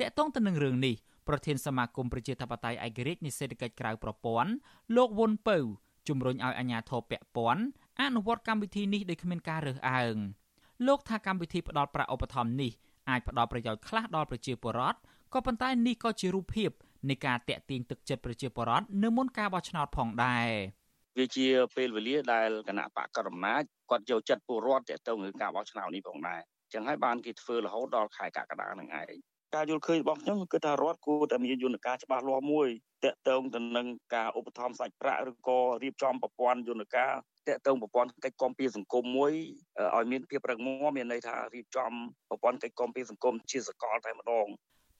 [0.00, 0.94] តកតងទៅនឹងរឿងនេះ
[1.28, 4.50] ប្រធានសមាគមប្រជាធិបតេយ្យឯករាជ្យនិសេសកិច្ចក្រៅប្រព័ន្ធ
[4.96, 5.58] លោកវុនពៅ
[6.08, 7.64] ជំរុញឲ្យអាជ្ញាធរពាក់ព័ន្ធ
[8.00, 10.16] អនុវត្តកម្មវិធីនេះដោយគ្មានការរើសអើង
[10.86, 12.72] លោកថាកម្មវិធីផ្ដល់ប្រាក់ឧបត្ថម្ភនេះ
[13.08, 14.98] អាចផ្ដល់ប្រយោជន៍ខ្លះដល់ប្រជាពលរដ្ឋ
[15.34, 16.70] ក៏ប៉ុន្តែនេះក៏ជារូបភាព
[17.10, 20.48] នៃការតាក់ទាញទឹកចិត្តប្រជាពលរដ្ឋនៅមុនការបោះឆ្នោតផងដែរ
[21.18, 26.40] វាជាពេលវេលាដែលគណៈបកកណ្ដាលអំណាចគាត់យកចិត្តពលរដ្ឋទៅទៅនឹងការបោះឆ្នោតនេះផងដែរ
[26.72, 29.12] ចឹងហើយបានគេធ្វើរហូតដល់ខែកក្កដានឹងឯង
[29.54, 32.68] ការយល់ឃើញរបស់ខ្ញុំគឺថារដ្ឋគួរតែមានយន្តការច្បាស់លាស់មួយ
[33.04, 37.12] តកតងទៅនឹងការឧបត្ថម្ភសាច់ប្រាក់ឬក៏រៀបចំប្រព័ន្ធយន្តការ
[37.48, 39.32] តកតងប្រព័ន្ធកិច្ចគាំពារសង្គមមួយ
[39.96, 41.92] ឲ្យមានភាពរឹងមាំមានន័យថារៀបចំ
[42.28, 44.46] ប្រព័ន្ធកិច្ចគាំពារសង្គមជាសកលតែម្ដង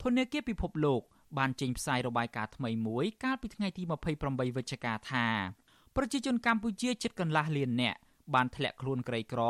[0.05, 1.03] ធនាគារពិភពលោក
[1.39, 3.83] បានចេញផ្សាយរបាយការណ៍ថ្មីមួយកាលពីថ្ងៃទី
[4.21, 5.27] 28វិច្ឆិកាថា
[5.97, 7.99] ប្រជាជនកម្ពុជាជិតកន្លះលាននាក់
[8.35, 9.41] បានធ្លាក់ខ្លួនក្រីក្រ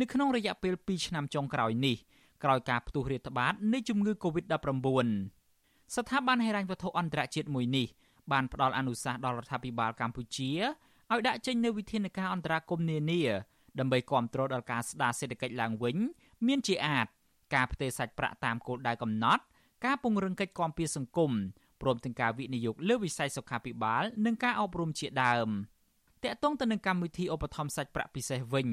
[0.00, 1.96] នៅក្នុងរយៈពេល2ឆ្នាំចុងក្រោយនេះ
[2.44, 5.06] ក្រោយការផ្ទុះរាតត្បាតនៃជំងឺ Covid-19
[5.96, 7.86] ស្ថាប័នហិរញ្ញវត្ថុអន្តរជាតិមួយនេះ
[8.32, 10.50] បានផ្ដល់អនុសាសន៍ដល់រដ្ឋាភិបាលកម្ពុជា
[11.12, 13.20] ឲ្យដាក់ចេញនូវវិធានការអន្តរាគមន៍នានា
[13.78, 15.96] ដើម្បីគ្រប់គ្រងដល់ការស្ដារសេដ្ឋកិច្ចឡើងវិញ
[16.46, 17.06] មានជាអាច
[17.54, 19.42] ការផ្ទេរសាច់ប្រាក់តាមគោលដៅកំណត់
[19.84, 21.32] ការពង្រឹងកិច្ចគាំពារសង្គម
[21.82, 25.48] ព្រមទាំងការវិនិយោគលើវិស័យសុខាភិបាល និងការអប់រំជាដើម
[26.24, 28.68] តកតងទៅនឹងកម្មវិធីឧបត្ថម្ភសាច់ប្រាក់ពិសេសវិញ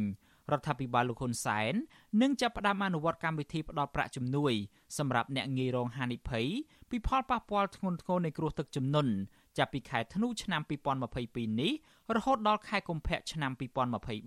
[0.51, 1.73] រដ្ឋាភិបាលលោកហ៊ុនសែន
[2.21, 4.53] នឹងចាប់ផ្ដើមអនុវត្តកម្មវិធីផ្តល់ប្រាក់ជំនួយ
[4.97, 6.47] សម្រាប់អ្នកងាយរងហានិភ័យ
[6.89, 9.13] ពីផលប៉ះពាល់ធ្ងន់ធ្ងរនៃគ្រោះទឹកជំនន់
[9.57, 10.61] ចាប់ពីខែធ្នូឆ្នាំ
[11.11, 11.71] 2022នេះ
[12.15, 13.51] រហូតដល់ខែកុម្ភៈឆ្នាំ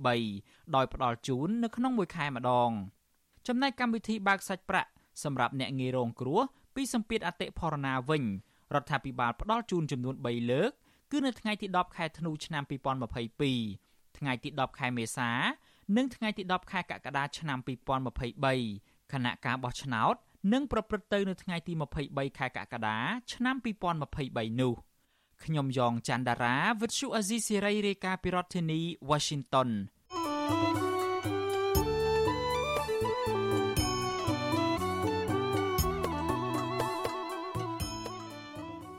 [0.00, 2.70] 2023ដោយផ្ដល់ជូននៅក្នុងមួយខែម្ដង
[3.46, 4.90] ចំណែកកម្មវិធីបើកសាច់ប្រាក់
[5.24, 6.40] សម្រាប់អ្នកងាយរងគ្រោះ
[6.74, 8.24] ពីសម្ពាធអតិផរណាវិញ
[8.74, 10.70] រដ្ឋាភិបាលផ្ដល់ជូនចំនួន3លើក
[11.10, 12.62] គឺនៅថ្ងៃទី10ខែធ្នូឆ្នាំ
[13.40, 15.30] 2022ថ្ងៃទី10ខែមេសា
[15.96, 17.58] និងថ្ងៃទី10ខែកក្កដាឆ្នាំ
[18.34, 20.14] 2023ខណៈការបោះឆ្នោត
[20.52, 21.72] នឹងប្រព្រឹត្តទៅនៅថ្ងៃទី
[22.06, 22.98] 23ខែកក្កដា
[23.32, 23.56] ឆ្នាំ
[24.08, 24.74] 2023នោះ
[25.44, 29.68] ខ្ញុំយ៉ងច័ន្ទដារាវិទ្យុអាស៊ីសេរីរាយការណ៍ពីរដ្ឋធានី Washington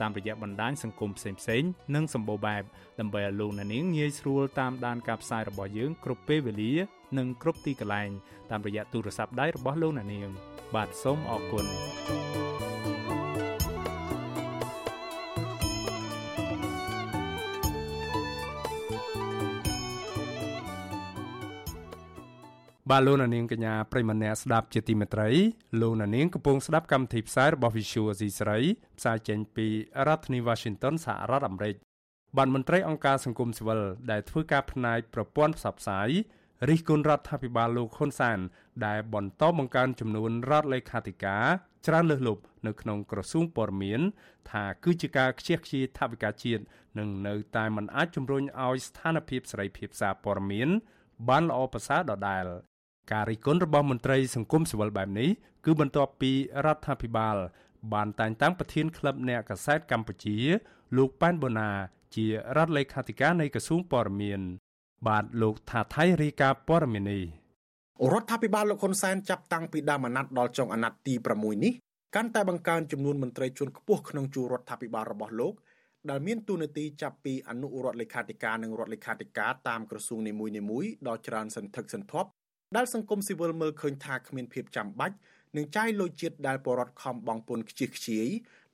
[0.00, 2.62] តាមរយៈបណ្ដាញសង្គមផ្សេងៗនិងសម្បូរបែប
[3.00, 6.72] ដើម្បីឲ្យលោកនាងងាយស្រួលតាមដានការផ្សាយរបស់យើងគ្រប់ពេលវេលា
[7.18, 8.10] និងគ្រប់ទីកន្លែង
[8.50, 10.30] តាមរយៈទូរស័ព្ទដៃរបស់លោកនាង
[10.74, 11.66] បាទសូមអរគុណ
[22.92, 25.28] បាទលោកនាងកញ្ញាប្រិមម្នាក់ស្ដាប់ជាទីមេត្រី
[25.80, 28.58] លោកនាងកំពុងស្ដាប់កម្មវិធីផ្សាយរបស់ Visual Asia ស្រី
[28.98, 29.66] ផ្សាយចេញពី
[30.06, 31.74] រដ្ឋធានី Washington សហរដ្ឋអាមេរិក
[32.36, 33.80] បានមន្ត្រីអង្គការសង្គមស៊ីវិល
[34.10, 36.08] ដែលធ្វើការផ្នែកប្រព័ន្ធផ្សព្វផ្សាយ
[36.68, 38.38] រិះគន់រដ្ឋាភិបាលលោកហ៊ុនសាន
[38.86, 41.44] ដែលបន្តបង្កើនចំនួនរដ្ឋលេខាធិការ
[41.86, 44.00] ច្រើនលើសលប់នៅក្នុងក្រសួងព័ត៌មាន
[44.50, 46.62] ថាគឺជាការខ្ជះខ្ជាយថវិកាជាតិ
[46.98, 50.70] និងនៅតែមិនអាចជំរុញឲ្យស្ថានភាពសេរីភាពសារព័ត៌មាន
[51.28, 52.46] បានល្អប្រសើរដដែល
[53.12, 55.28] ការរិះគន់របស់មន្ត្រីសង្គមស៊ីវិលបែបនេះ
[55.64, 56.32] គឺបន្ទាប់ពី
[56.64, 57.36] រដ្ឋាភិបាល
[57.92, 60.36] បានតែងតាំងប្រធានក្លឹបអ្នកកាសែតកម្ពុជា
[60.96, 61.70] លោកប៉ែនបូណា
[62.16, 64.40] ជារដ្ឋលេខាធិការនៃក្រសួងព័ត៌មាន
[65.08, 67.24] បាទលោកថាថៃរីកាព័ត៌មាននេះ
[68.12, 71.72] រដ្ឋាភិបាលលោកហ៊ុនសែនចាប់តាំងពីដើមអាណត្តិដល់ចុងអាណត្តិទី6នេះ
[72.14, 75.54] កាន់តែបង្កើនចំនួនមន្ត្រីជាន់ខ្ពស់ក្នុងជួររដ្ឋាភិបាលរបស់លោក
[76.10, 80.32] ដែលមានតួនាទីចាប់ពីអនុរដ្ឋលេខាធិការនិងរដ្ឋលេខាធិការតាមក្រសួងនី
[80.70, 82.28] មួយៗដល់ច្រើនសន្ធឹកសន្ធាប់
[82.76, 85.16] ដែលសង្គមស៊ីវិលមើលឃើញថាគ្មានភាពចាំបាច់
[85.56, 88.26] នឹងចាយលុយជាតិដែលបរដ្ឋខំបង់ពន្ធខ្ជិះខ្ជាយ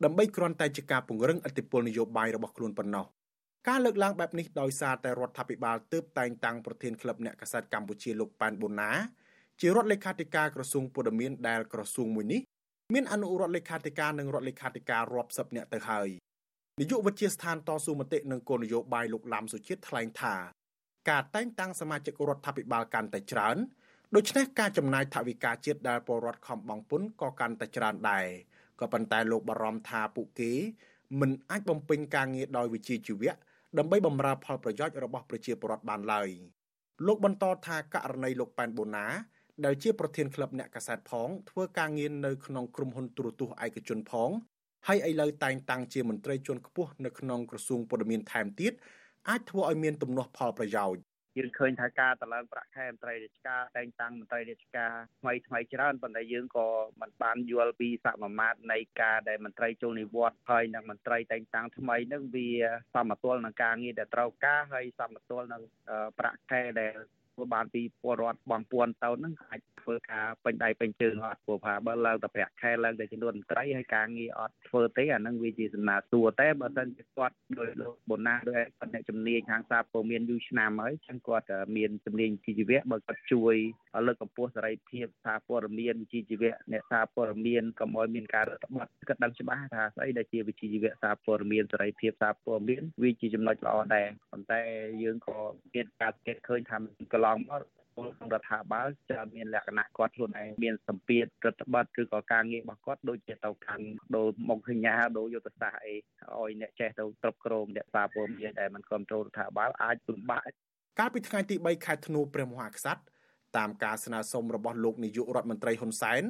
[0.04, 3.04] ដើម្បីគ្រាន់តែជាការពង្រឹងអធិបុលនយោបាយរបស់ខ្លួនប៉ុណ្ណោះ
[3.68, 8.90] ការលើកឡើងបែបនេះដោយសារតែរដ្ឋាភិបាលទើបតែងតាំងប្រធានក្លឹបអ្នកកាសែតកម្ពុជាលោកប៉ែនបូណា
[9.60, 12.40] ជារដ្ឋលេខាធិការក្រសួងពលរដ្ឋមានដែលក្រសួងមួយនេះ
[12.94, 16.08] មានអនុរដ្ឋលេខាធិការនិងរដ្ឋលេខាធិការរាប់សិបអ្នកទៅហើយ
[16.80, 20.34] នាយកវិទ្យាស្ថានតស៊ូមតិនិងគោលនយោបាយលោកឡាំសុជាតិថ្លែងថា
[21.10, 23.56] ការតែងតាំងសមាជិករដ្ឋាភិបាលកាន់តែច្រើន
[24.16, 28.26] ដូច្នេះការចំណាយថវិកាជាតិដែលពលរដ្ឋខំបង់ពន្ធក៏កាន់តែច្រើនដែរ
[28.80, 30.52] ក៏ប៉ុន្តែលោកបារម្ភថាពួកគេ
[31.20, 33.32] មិនអាចបំពេញការងារដោយវិជ្ជាជីវៈ
[33.78, 36.28] ដើម្បីបម្រើផលប្រយោជន៍របស់ប្រជាពលរដ្ឋបានឡើយ
[37.06, 39.06] លោកបន្តថាករណីលោកប៉ែនបូណា
[39.64, 44.30] ដែលជាប្រធានក្លឹបអ្នកកាសែតផងធ្វើការងារនៅក្នុងក្រុមហ៊ុនទូរទស្សន៍ឯកជនផង
[44.86, 48.72] ហើយឥឡូវតែងតាំងជាមន្ត្រីជាន់ខ្ពស់នៅក្នុងក្រសួងព័ត៌មានថែមទៀត
[49.28, 51.02] អាចធ្វើឲ្យមានទំនាស់ផលប្រយោជន៍
[51.38, 56.68] យើងឃើញថាការតឡើងប្រាក់ខែមន្ត្រីរាជការតែងតាំងមន្ត្រីរាជការថ្មីថ្មីច្រើនប៉ុន្តែយើងក៏
[57.00, 62.48] មិនបានយល់ពីសមាមាត្រនៃការដែលមន្ត្រីចូលនិវត្តន៍ហើយនិងមន្ត្រីតែងតាំងថ្មីនឹងវា
[62.94, 65.62] សមតុល្យនឹងការងារដែលត្រូវការហើយសមតុល្យនឹង
[66.18, 66.94] ប្រាក់ខែដែល
[67.34, 83.56] ធ្វើបានពីពលរដ្ឋបងពួនទៅនឹងអាច ធ្វើការពេញដៃពេញជើងអត់ព្រោះថាបើឡើងតែប្រាក់ខែឡើងតែចំនួនមន្ត្រីហើយការងារអត់ធ្វើទេអានឹងវាជាសំណើសួរតែបើសិនជាគាត់ដោយលោកបូណាដោយគាត់អ្នកជំនាញខាងសារព័ត៌មានយូរឆ្នាំហើយចឹងគាត់មានជំនាញជីវៈបើគាត់ជួយ
[84.06, 94.60] លើកកម្ពស់សេរីភាពសារព័ត៌មានជីវៈអ្នកសារព័ត៌មានកុំឲ្យមានការរដ្ឋបတ်គាត់ដឹងច្បាស់ថាស្អីដែលជាវិជ្ជាជីវៈសារព័ត៌មានសេរីភាពសារព័ត៌មានវាជាចំណុចល្អដែរប៉ុន្តែ
[95.02, 95.36] យើងក៏
[95.74, 96.76] មានការសង្កេតឃើញថា
[97.12, 97.62] កន្លងមក
[97.95, 110.41] ពលរដ្ឋាភិបាលจะមានលក្ខណៈគាត់ខ្លួនឯងមានសម្ពាធរដ្ឋបတ်ឬក៏ការងាររបស់គាត់ដូចជាទៅកាន់ដូរមុខសញ្ញាដូរយុទ្ធសាស្ត្រអីឲ្យអ្នកចេះទៅគ្រប់គ្រងអ្នកសារព័ត៌មានដែលមិនគ្រប់គ្រងរដ្ឋាភិបាលអាចពិបាក
[110.99, 113.01] កាលពីថ្ងៃទី3ខែធ្នូព្រះមហាក្សត្រ
[113.57, 116.23] តាមការស្នើសុំរបស់លោកនាយករដ្ឋមន្ត្រីហ៊ុនសែន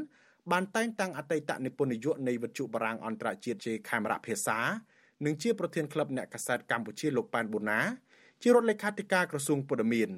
[0.52, 4.60] បានតែងតាំងអតីតនិពន្ធនាយកនៃវិទ្យុបារាំងអន្តរជាតិជាខេមរៈភាសា
[5.26, 7.80] និងជាប្រធានក្លឹបអ្នកកាសែតកម្ពុជាលោកប៉ែនបូណា
[8.42, 10.14] ជារដ្ឋលេខាធិការក្រសួងពលរដ្ឋ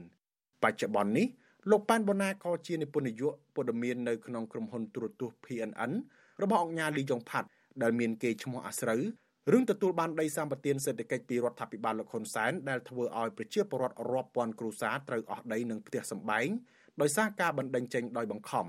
[0.62, 1.26] បច្ចុប្បន្ននេះ
[1.70, 5.92] លោកប៉ែនបូណាក៏ជានិពន្ធនាយកព័ត៌មាននៅក្នុងក្រុមហ៊ុនទូរទស្សន៍ PNN
[6.42, 7.48] របស់អង្គការលីយ៉ុងផាត់
[7.82, 9.02] ដែលមានគេឈ្មោះអាស្រូវ
[9.52, 16.48] រឿងទទួលបានដីសម្បត្តិសេដ្ឋកិច្ចពីរដ្ឋាភិបាលលោកហ៊ុនសែនដែលធ្វើឲ្យប្រជាពលរដ្ឋរាប់ពាន់គ្រួសារត្រូវអស់ដីនិងផ្ទះសម្បែង
[17.00, 18.66] ដោយសារការបណ្តេញចេញដោយបង្ខំ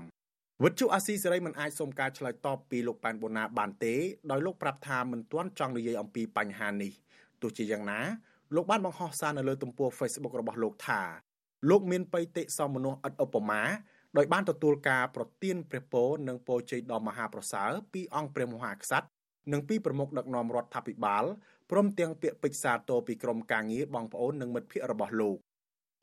[0.64, 3.94] វិទ្យុអាស៊ីសេរីមិនអាចសុំការឆ្លើយតបពីលោកប៉ែនបូណាបានទេ
[4.30, 6.92] ដោយលោកប្រាប់ថាមិនទាន់ចង់និយាយអំពីបញ្ហានេះ
[7.42, 8.00] ទោះជាយ៉ាងណា
[8.54, 11.00] លោកបានបង្ហោះសារនៅលើទំព័រ Facebook របស់លោកថា
[11.68, 13.62] លោកមានបៃតិសមមនុស្សឥតឧបមា
[14.16, 19.06] ដោយបានទទួលការប្រទានព្រះពរនិងពរជ័យដ៏មហាប្រសើរពីអង្គព្រះមហាក្សត្រ
[19.52, 21.24] និងពីប្រមុខដឹកនាំរដ្ឋាភិបាល
[21.70, 25.36] ព្រមទាំងពាក្យពេចន៍សាទរពីក្រុមការងារបងប្អូននិងមិត្តភ័ក្តិរបស់លោក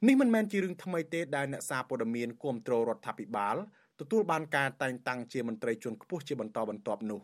[0.08, 3.56] នេះមិនមែនជារឿងថ្មីទេដែលអ្នកសារព័ត៌មានគាំទ្ររដ្ឋាភិបាល
[4.00, 7.22] ទទួលបានការតែងតាំងជាមន្ត្រីជាន់ខ្ពស់ជាបន្តបន្ទាប់នោះ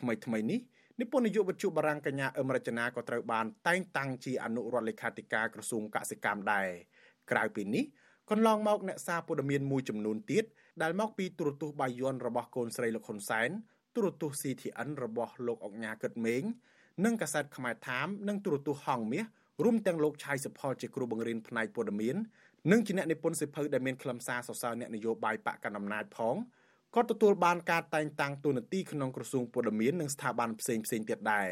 [0.00, 0.60] ថ្មីថ្មីនេះ
[1.00, 6.68] និពន្ធនាយកវិទ្យុបារាំងកញ្ញាអឹមរចនាក៏ត្រូវបានតែងតាំងជាអនុរដ្ឋលេខាធិការក្រសួងកសិកម្មដែរ
[7.30, 7.84] ក្រៅពីនេះ
[8.30, 10.44] កន្លងមកអ្នកសារព័ត៌មានមួយចំនួនទៀត
[10.82, 13.50] ដែលមកពីទូរទស្សន៍បាយ័នរបស់កូនស្រីលោកហ៊ុនសែន
[13.94, 16.42] ទូរទស្សន៍ CTN របស់លោកអុកញ៉ាកឹតមេង
[17.04, 19.24] និងកាសែតខ្មែរថាមនិងទូរទស្សន៍ហងមាស
[19.64, 22.16] រួមទាំងលោកឆៃសុផលជាគ្រូបង្រៀនផ្នែកព័ត៌មាន
[22.70, 26.36] និងជាអ្នកនិពន្ធសិភៅដែលមានខ្លឹមសារសរសើរអ្នកនយោបាយបកកណ្ដាលអំណាចផង
[26.94, 31.48] ក៏ទទួលបានការតែងតាំងតួនាទីក្នុងក្រសួងព័ត៌មាននិងស្ថាប័នផ្សេងផ្សេងទៀតដែរ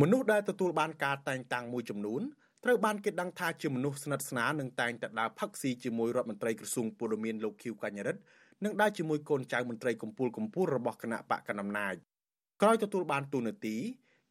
[0.00, 2.22] មនុស្សដែលទទួលបានការតែងតាំងមួយចំនួន
[2.64, 8.20] ត្រូវបានគេដឹងថាជាមនុស្សស្និទ្ធស្នាលនិងតែងតែដើរផឹកស៊ីជាមួយរដ្ឋមន្ត្រីក្រសួងព័ត៌មានលោកឃីវកញ្ញរិទ្ធ
[8.64, 11.94] និងដើរជាមួយកូនចៅមន្ត្រីកម្ពុជាកម្ពុជារបស់គណៈបកកណ្ដាលអំណាច
[12.62, 13.76] ក្រោយទទួលបានតួនាទី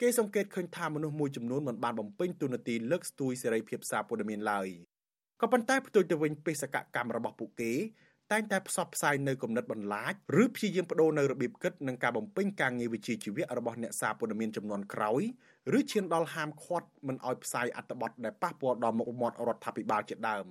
[0.02, 4.68] គេសង្កេតឃើញថាមនុស្សមួយចំនួនមិនបានបំពេញតួនាទីលើកស្ទួយសេរីភាពសារព័ត៌មានឡើយ
[5.42, 7.72] ក៏ប៉ុន្តែផ្ទុយទៅវិញបេសកកម្មរបស់ពួកគេ
[8.32, 10.14] តែងតែផ្សព្វផ្សាយនៅគំនិតបន្លាច
[10.44, 15.22] ឬព្យាយាមបដូរនៅរបៀបគិតនិងការបំពេញការងារវិជ្ជាជីវៈរបស់អ្នកសារព័ត៌មានចំនួនក្រោយ
[15.78, 20.46] ឬឈានដល់ហាមឃាត់មិនឲ្យផ្សាយអត្ថបទដែលប៉ះពាល់ដល់មុខមាត់រដ្ឋាភិបាលជាដើម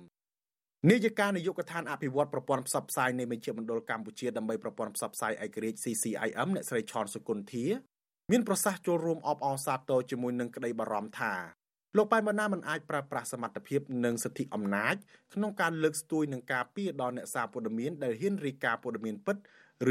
[0.89, 7.65] នាយិកានាយកដ្ឋានអភិវឌ្ឍប្រព័ន្ធផ្សព្វផ្សាយនៃមជ្ឈមណ្ឌលកម្ពុជាដើម្បីប្រព័ន្ធផ្សព្វផ្សាយឯករាជ្យ CCIM អ្នកស្រីឆនសុគន្ធា
[8.31, 11.58] មានប្រសាសន៍ចូលរួមអបអរសាទរជាមួយនឹងក្តីបារម្ភថា
[11.97, 14.95] លោកប៉ែនបណ្ណាមិនអាចប្រើប្រាស់សមត្ថភាពនិងសិទ្ធិអំណាច
[15.33, 19.37] ក្នុងការលើកស្ទួយនឹងការពារដល់អ្នកសារព័ត៌មានដែលហ៊ានរាយការណ៍ព័ត៌មានពិត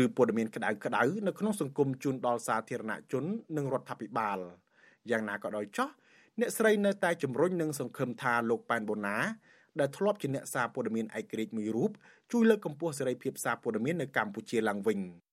[0.02, 3.24] ឬព័ត៌មានក្តៅក្តៅនៅក្នុងសង្គមជូនដល់សាធារណជន
[3.56, 4.38] និងរដ្ឋាភិបាល
[5.10, 5.88] យ៉ាងណាក៏ដោយចោះ
[6.40, 9.16] អ្នកស្រីនៅតែជំរុញនិងសង្ឃឹមថាលោកប៉ែនបូណា
[9.80, 11.90] ដែលធ្លាប់ជាអ្នកសារព័ត៌មានឯករាជ្យមួយរូប
[12.32, 15.00] ជួយលើកកម្ពស់សេរីភាពសារព័ត៌មាននៅកម្ពុជាឡើងវិញ។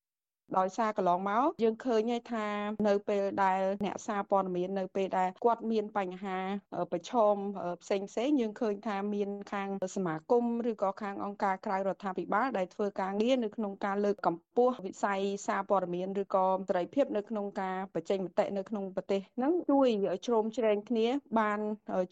[0.58, 2.48] ដោយសារកន្លងមកយើងឃើញថា
[2.88, 6.38] នៅពេលដែលអ្នកសារព័ត៌មាននៅពេលដែលគាត់មានបញ្ហា
[6.91, 7.36] ប្រឈម
[7.84, 19.88] ផ្សេងផ្សេងយើងឃើញថាមានខាងសមាគមឬក៏ខាងអង្គការក្រៅរដ្ឋាភិបាលដែលធ្វើការងារនៅក្នុងការលើកកម្ពស់វិស័យសារព័ត៌មានឬក៏សេរីភាពនៅក្នុងការបញ្ចេញមតិនៅក្នុងប្រទេសហ្នឹងជួយ
[20.26, 21.08] ជ្រោមជ្រែងគ្នា
[21.39, 21.60] បាន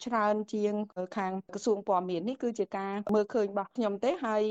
[0.06, 0.74] ច្រើនជាង
[1.16, 4.44] ខាងក្រសួងព័ត៌មាននេះគឺជាការមើលឃើញរបស់ខ្ញុំទេហើយ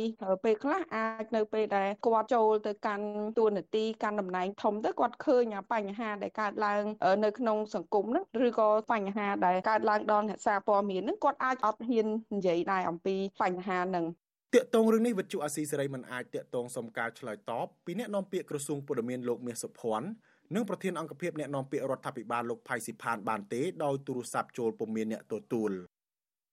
[0.43, 3.05] ពេលខ្លះអាចនៅពេលដែលគាត់ចូលទៅកាន់
[3.39, 6.83] តួនាទីកាន់តំណែងធំទៅគាត់ឃើញបញ្ហាដែលកើតឡើង
[7.23, 14.05] នៅក្នុងសង្គមហ្នឹងឬក៏បញ្ហាដែលកើតឡើងដល់អ្នកសារព័ត៌មានហ្នឹងគាត់អាចអត់ហ៊ាននិយាយដែរអំពីបញ្ហាហ្នឹង
[14.53, 20.07] តាកតងរឿងនេះវិទ្យុអាស៊ីសេរីមិនអាចតាកតងសុំការឆ្លើយតបពីអ្នកនាំពាក្យក្រសួងព័ត៌មានលោកមាសសុភ័ណ្ឌ
[20.55, 25.71] និងប្រធានអង្គភិបអ្នកនាំពាក្យរដ្ឋាភិបាលលោកផៃស៊ីផានបានទេដោយទូរស័ព្ទចូលពុំមានអ្នកទទួល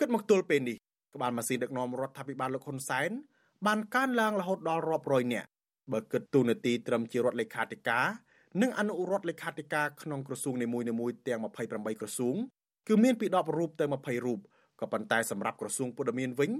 [0.00, 0.76] គិតមកទល់ពេលនេះ
[1.14, 3.10] ក្បាលម៉ាស៊ីនដឹកនាំរដ្ឋាភិបាលលោកហ៊ុនសែន
[3.66, 5.48] បានកើនឡើងរហូតដល់រាប់រយនាក់
[5.92, 8.06] បើគិតទូនាទីត្រឹមជារដ្ឋលេខាធិការ
[8.62, 12.36] និងអនុរដ្ឋលេខាធិការក្នុងក្រសួងនីមួយៗទាំង28ក្រសួង
[12.88, 14.40] គឺមានពី10រូបទៅ20រូប
[14.80, 16.50] ក៏ប៉ុន្តែសម្រាប់ក្រសួងព័ត៌មានវិញ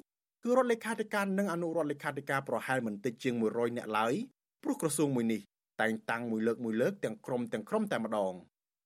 [0.44, 4.14] គឺរដ្ឋលេខាធិការនិងអនុរដ្ឋលេខាធិការប្រហែលមិនតិចជាង100នាក់ឡើយ
[4.62, 5.40] ព្រោះក្រសួងមួយនេះ
[5.80, 8.34] តែងតាំងមួយលើកមួយលើកទាំងក្រុមទាំងក្រុមតែម្ដង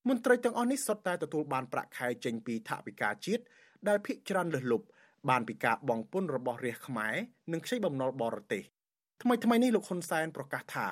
[0.08, 3.42] មន្ត្រីទាំងអស់នេះសុទ្ធតែទទួលបានប្រាក់ខែចេញពីថវិកាជាតិ
[3.88, 4.86] ដែលភាគច្រើនលើសលប់
[5.28, 7.14] បានពីការបង់ពន្ធរបស់រាជខ្មែរ
[7.52, 8.62] និងខ្ចីបំណុលបរទេស
[9.22, 10.86] ថ្មីថ្មីនេះលោកហ៊ុនសែនប្រកាសថា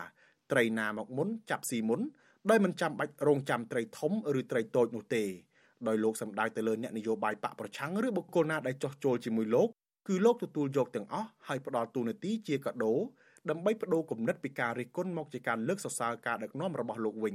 [0.52, 2.00] ត្រីណាមកមុនចាប់ស៊ីមុន
[2.50, 5.24] ដោយមិនចាំបាច់រងចាំត្រីធំឬត្រីតូចនោះទេ
[5.88, 9.68] ដោយលោកសម្ដៅទៅលើអ្នកនយោបាយបកប្រឆាំងឬបុគ្គលណាដែលចោះចូលជាមួយលោក
[10.08, 12.92] គឺលោកទទួលយកទាំងអស់ហើយផ្ដល់ទូនាទីជាកាដូ
[13.50, 17.34] ដើម្បីបដូរគំនិតពីការរិះគន់មកជាការលើកសរសើរការដឹកនាំរបស់លោកវិញ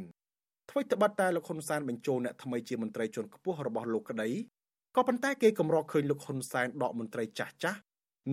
[0.69, 4.29] អ្វីត្បិតតែលោកហ៊ុនសែនបញ្ចូលអ្នកថ្មីជាមន្ត្រីជាន់ខ្ពស់របស់លោកក្តី
[4.95, 7.79] ក៏ប៉ុន្តែគេកម្រឃើញលោកហ៊ុនសែនដកមន្ត្រីចាស់ចាស់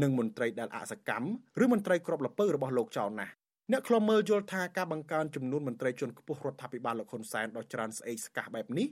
[0.03, 1.29] និងមន្ត្រីដែលអសកម្ម
[1.63, 3.33] ឬមន្ត្រីក្របលពៅរបស់លោកចោលណាស់
[3.73, 8.87] អ្នកខ្លំមើលយល់ថាការបង្កើនចំនួនមន្ត្រីជាន់ខ្ពស់រដ្ឋាភិបាលលោកហ៊ុនសែនដ៏ច្រើនស្អេកស្កះបែបនេះ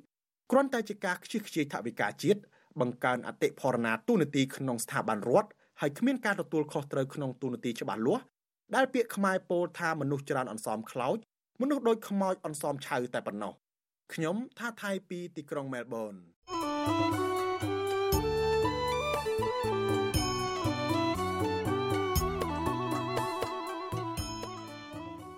[0.50, 2.40] គ្រាន់តែជាការខ្ជិះខ្ជាយថវិកាជាតិ
[2.80, 5.50] បង្កើនអតិផរណាទូនាទីក្នុងស្ថាប័នរដ្ឋ
[5.80, 8.24] ហើយគ្មានការទទួលខុសត្រូវក្នុងទូនាទីច្បាស់លាស់
[8.74, 11.18] ដែលពាក្យខ្មែរពោលថាមនុស្សច្រើនអន្សមខ្លោច
[11.60, 13.52] មនុស្សដូចខ្មោចអន្សមឆៅតែប៉ុណ្ណោះ
[14.14, 17.21] ខ្ញុំថាថៃពីទីក្រុងមែលប៊ន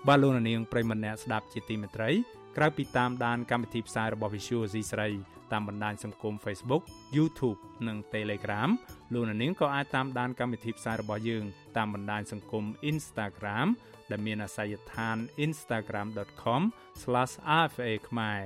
[0.07, 2.09] បាទលោកនាងប្រិមម្នាក់ស្ដាប់ជាទីមេត្រី
[2.57, 5.07] ក្រៅពីតាមដានកម្មវិធីផ្សាយរបស់ Visual C ស្រី
[5.51, 6.83] តាមបណ្ដាញសង្គម Facebook
[7.17, 8.69] YouTube និង Telegram
[9.13, 11.43] លោកនាងក៏អាចតាមដានកម្មវិធីផ្សាយរបស់យើង
[11.77, 13.67] តាមបណ្ដាញសង្គម Instagram
[14.11, 18.39] ដែលមានអាសយដ្ឋាន instagram.com/rfa ខ្មែរ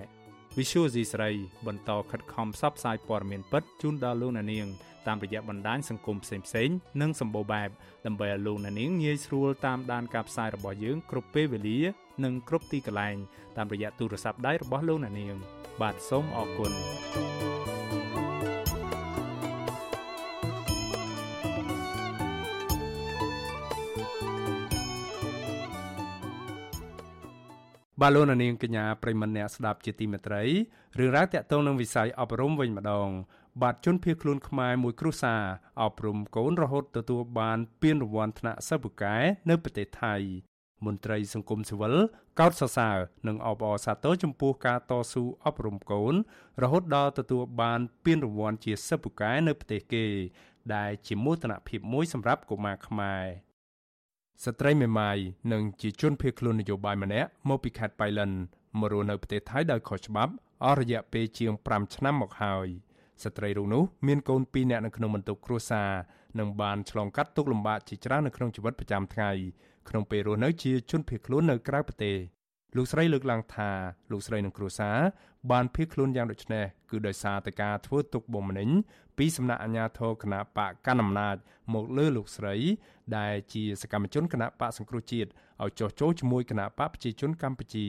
[0.58, 1.30] Visual C ស្រី
[1.68, 4.68] បន្តខិតខំផ្សព្វផ្សាយព័ត៌មានពិតជូនដល់លោកនាង
[5.08, 7.70] តាមរយៈបណ្ដាញសង្គមផ្សេងៗនិងសម្បូរបែប
[8.06, 11.80] ដើម្បីឲ្យលោកនាងងាយស្រួលតាមដានការផ្សាយរបស់យើងគ្រប់ពេលវេលា
[12.24, 13.16] និងគ្រប់ទីកន្លែង
[13.58, 15.36] តាមរយៈទូរស័ព្ទដៃរបស់លោកនាង
[15.82, 16.72] បាទសូមអរគុណ
[28.02, 30.44] បាឡូណានាងកញ្ញាប្រិមនៈស្ដាប់ជាទីមេត្រី
[31.00, 33.10] រឿងរ៉ាវតាក់ទងនឹងវិស័យអប់រំវិញម្ដង
[33.62, 35.44] បាទជនភៀសខ្លួនខ្មែរមួយគ្រួសារ
[35.82, 39.16] អប់រំកូនរហូតទទួលបានពានរង្វាន់ថ្នាក់សិស្សពូកែ
[39.50, 40.16] នៅប្រទេសថៃ
[40.86, 41.96] មន្ត្រីសង្គមស៊ីវិល
[42.40, 42.98] កោតសរសើរ
[43.28, 46.14] និងអបអរសាទរចំពោះការតស៊ូអប់រំកូន
[46.64, 50.06] រហូតដល់ទទួលបានពានរង្វាន់ជាសិស្សពូកែនៅប្រទេសគេ
[50.76, 53.26] ដែលជាមោទនភាពមួយសម្រាប់កុមារខ្មែរ
[54.46, 55.18] ស្ត្រីមេម៉ាយ
[55.54, 58.32] និងជាជនភៀសខ្លួននយោបាយម្នាក់មកពីខេត្តបៃលិន
[58.80, 60.32] មករស់នៅប្រទេសថៃដោយខុសច្បាប់
[60.66, 62.68] អស់រយៈពេលជាង5ឆ្នាំមកហើយ
[63.24, 65.92] ស្ត្រីរូបនោះមានកូន2នាក់នៅក្នុងបន្ទុកគ្រួសារ
[66.40, 69.32] និងបានឆ្លងកាត់ទុក្ខលំបាកជាច្រើននៅក្នុងជីវិតប្រចាំថ្ងៃ
[69.90, 72.18] ក្នុងពេលរស់នៅជាជនភៀសខ្លួននៅក្រៅប្រទេស
[72.78, 73.72] លោកស្រីលើកឡើងថា
[74.12, 74.98] លោកស្រីនិងគ្រួសារ
[75.52, 78.70] បានភៀសខ្លួនយ៉ាងដូចនេះគឺដោយសារតែការធ្វើទុកបុកម្នេញ
[79.18, 81.36] ពីសំណាក់អាជ្ញាធរគណៈបកកណ្ដាលអំណាច
[81.74, 82.56] មកលើលោកស្រី
[83.18, 85.30] ដែលជាសកម្មជនគណៈបកសង្គ្រោះជាតិ
[85.64, 87.88] ឲ្យចោះចូលជាមួយគណៈបកប្រជាជនកម្ពុជា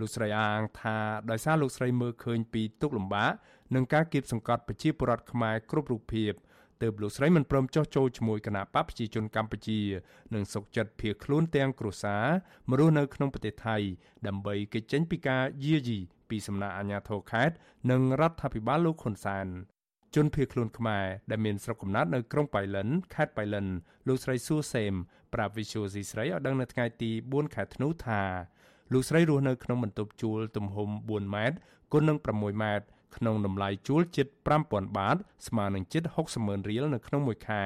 [0.00, 0.96] លោកស្រីអាងថា
[1.30, 3.30] ដោយសារលោកស្រីមើលឃើញពីទុកលំបាក
[3.74, 6.32] និងការគៀបសង្កត់ប្រជាពលរដ្ឋខ្មែរគ្រប់រូបភាព
[6.84, 9.80] ទើបលោកស្រីមិនព្រមចោះចូលជាមួយគណៈបកប្រជាជនកម្ពុជា
[10.34, 12.24] និងសុកចិត្តភៀសខ្លួនទាំងគ្រួសារ
[12.68, 13.76] មករស់នៅក្នុងប្រទេសថៃ
[14.26, 15.98] ដើម្បីគេចចេញពីការយាយី
[16.30, 17.54] ពីសំណាក់អាជ្ញាធរខេត្ត
[17.90, 19.46] និងរដ្ឋាភិបាលលោកហ៊ុនសែន
[20.14, 23.66] ជនភៀសខ្លួនខ្មែរដែលមានស្រុកកំណើតនៅក្រុងបៃលិនខេត្តបៃលិន
[24.08, 24.92] លោកស្រីសួសេម
[25.34, 28.22] ប្រាប់ Visual C ស្រីឲ្យដឹងនៅថ្ងៃទី4ខែធ្នូថា
[28.92, 31.56] លោកស្រីរស់នៅក្នុងបន្ទប់ជួលទំហំ4ម៉ែត្រ
[31.92, 32.84] គុណនឹង6ម៉ែត្រ
[33.16, 34.26] ក្នុងតម្លៃជួលជិត
[34.62, 35.16] 5000បាត
[35.48, 37.64] ស្មើនឹងជិត60ម៉ឺនរៀលនៅក្នុងមួយខែ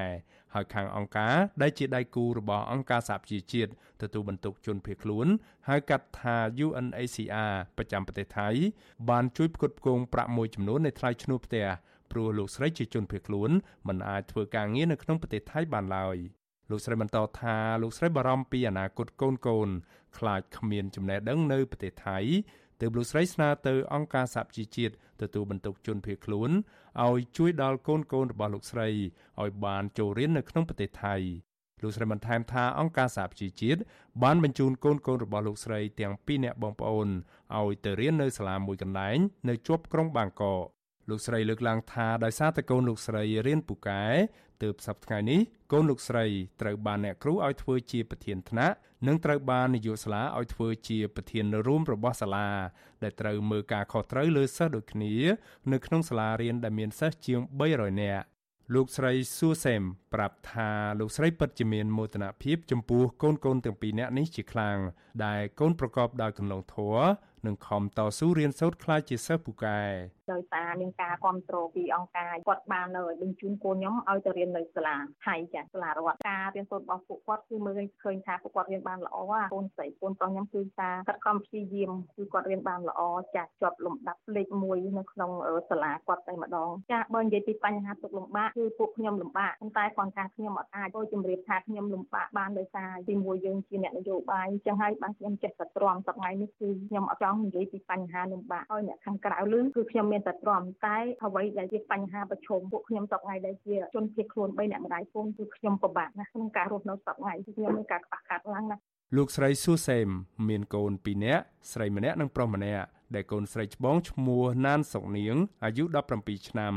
[0.54, 3.70] ហើយខាងអង្គការដែលជាដៃគូរបស់អង្គការសហប្រជាជាតិ
[4.02, 5.26] ទទួលបន្ទុកជនភៀសខ្លួន
[5.68, 6.36] ហៅកាត់ថា
[6.66, 8.48] UNHCR ប្រចាំប្រទេសថៃ
[9.10, 11.66] បានជួយផ្គត់ផ្គង់ប្រាក់មួយចំនួននៃថ្លៃឈ្នួលផ្ទះ
[12.10, 13.50] ព្រោះលោកស្រីជាជនភៀសខ្លួន
[13.88, 16.16] មិនអាចធ្វើការងារនៅក្នុងប្រទេសថៃបានឡើយ
[16.70, 19.68] លោកស្រីបន្តថាលោកស្រីបារម្ភពីអនាគតកូនកូន
[20.18, 22.18] ខ្លាចគ្មានចំណេះដឹងនៅប្រទេសថៃ
[22.80, 26.50] ទើបលោកស្រីស្នើទៅអង្គការសហជីវជាតិទទួលបន្ទុកជនភៀសខ្លួន
[27.04, 28.88] ឲ្យជួយដល់កូនកូនរបស់លោកស្រី
[29.40, 31.16] ឲ្យបានចូលរៀននៅក្នុងប្រទេសថៃ
[31.82, 33.80] លោកស្រីបន្ថែមថាអង្គការសហជីវជាតិ
[34.22, 37.08] បានបញ្ជូនកូនកូនរបស់លោកស្រីទាំងពីរនាក់បងប្អូន
[37.58, 39.18] ឲ្យទៅរៀននៅសាលាមួយកន្លែង
[39.48, 40.64] នៅជាប់ក្រុងបាងកក
[41.10, 44.04] លោកស្រីលើកឡើងថាដោយសារតែកូនលោកស្រីរៀនពូកែ
[44.62, 45.40] ទើបសប្តាហ៍នេះ
[45.72, 46.24] កូនលោកស្រី
[46.60, 52.50] ត្រូវបានអ្នកគ្រូឲ្យធ្វើជាប្រធានថ្នាក់និងត្រូវបាននាយកសាលាឲ្យធ្វើជាប្រធានរួមរបស់សាលា
[53.02, 55.14] ដែលត្រូវមើលការខុសត្រូវលើសិស្សដូចគ្នា
[55.72, 57.40] នៅក្នុងសាលារៀនដែលមានសិស្សជាង
[57.72, 58.24] 300នាក់
[58.74, 59.82] លោកស្រីសួសេម
[60.14, 64.78] ប្រាប់ថាលោកស្រីពិតជាមានមោទនភាពចំពោះកូនកូនទាំងពីរនាក់នេះជាខ្លាំង
[65.24, 67.08] ដែលកូនប្រកបដោយគន្លងធម៌
[67.46, 69.80] និងខំតស៊ូរៀនសូត្រខ្លាចជាសិស្សពូកែ
[70.32, 79.18] ដោយសារមានការគ្រប់គ្រងពីអង្គការគាត់បាននៅឲ្យបញ្ជូនកូនខ្ញុំឲ្យទៅរៀននៅសាលាថៃចាសាលារដ្ឋការរៀនសូត្ររបស់ពួកគាត់គឺមើលឃើញថាពួកគាត់រៀនបានល្អ
[79.54, 83.00] កូនស្រីកូនប្រុសខ្ញុំគឺការខិតខំព្យាយាមគឺគាត់រៀនបានល្អ
[83.34, 85.30] ចាស់ជាប់លំដាប់លេខ1នៅក្នុង
[85.70, 108.82] សាលាគាត់តែម្ដងចាបើនិយាយពីបញ្ហាទុកលំបាកគឺពួកខ្ញុំលំបាកប៉ុន្តែគាត់ថាខ្ញុំអត់អាចទៅជំរាបថាខ្ញុំលំបាកបានដោយសារទីមួយយើងជាអ្នកនយោបាយអញ្ចឹងហើយបានខ្ញុំចេះតែទ្រាំសប្ងៃនេះគឺខ្ញុំអត់ចង់និយាយពីបញ្ហាលំបាកឲ្យអ្នកខាងក្រៅឮគឺខ្ញុំមានតែទ្រាំតែអ្វីដែលជាបញ្ហាប្រឈមពួកខ្ញុំសប្ងៃដែលជាជនភៀសខ្លួន3អ្នកម្ដាយពូនគឺខ្ញុំពិបាកណាស់ក្នុងការរស់នៅសប្ងៃគឺខ្ញុំមានការខ្វះខាតខ្លាំងណាស់
[109.16, 110.08] លោកស្រីស៊ូសេម
[110.48, 111.42] មានកូន2នាក់
[111.72, 115.84] ស្រីម្នាក់និងប្រុសម្នាក់ដែលកូនស្រីច្បងឈ្មោះណានសុកនាងអាយុ
[116.16, 116.74] 17ឆ្នាំ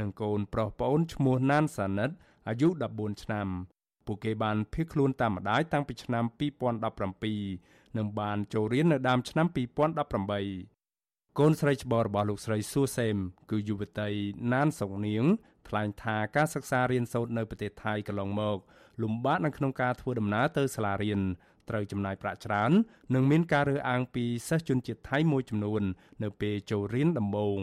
[0.00, 2.10] និងកូនប្រុសប្អូនឈ្មោះណានសានិត
[2.48, 3.46] អាយុ14ឆ្នាំ
[4.06, 6.24] ពួកគេបានភៀសខ្លួនតាមម្ដាយតាំងពីឆ្នាំ
[7.10, 10.75] 2017និងបានចូលរៀននៅដើមឆ្នាំ2018
[11.40, 13.16] កូនស្រីច្បងរបស់លោកស្រីស៊ូសេម
[13.50, 14.10] គឺយុវតី
[14.52, 15.24] ណានសុកនាង
[15.68, 18.58] ថ្លែងថាការសិក្សារៀនសូត្រនៅប្រទេសថៃកន្លងមក
[19.02, 21.20] លំបាកនៅក្នុងការធ្វើដំណើរទៅសាលារៀន
[21.68, 22.72] ត្រូវចំណាយប្រាក់ច្រើន
[23.14, 25.82] និងមានការរើសអើងពីសិស្សជនជាតិថៃមួយចំនួន
[26.22, 27.60] នៅពេលចូលរៀនដំបូង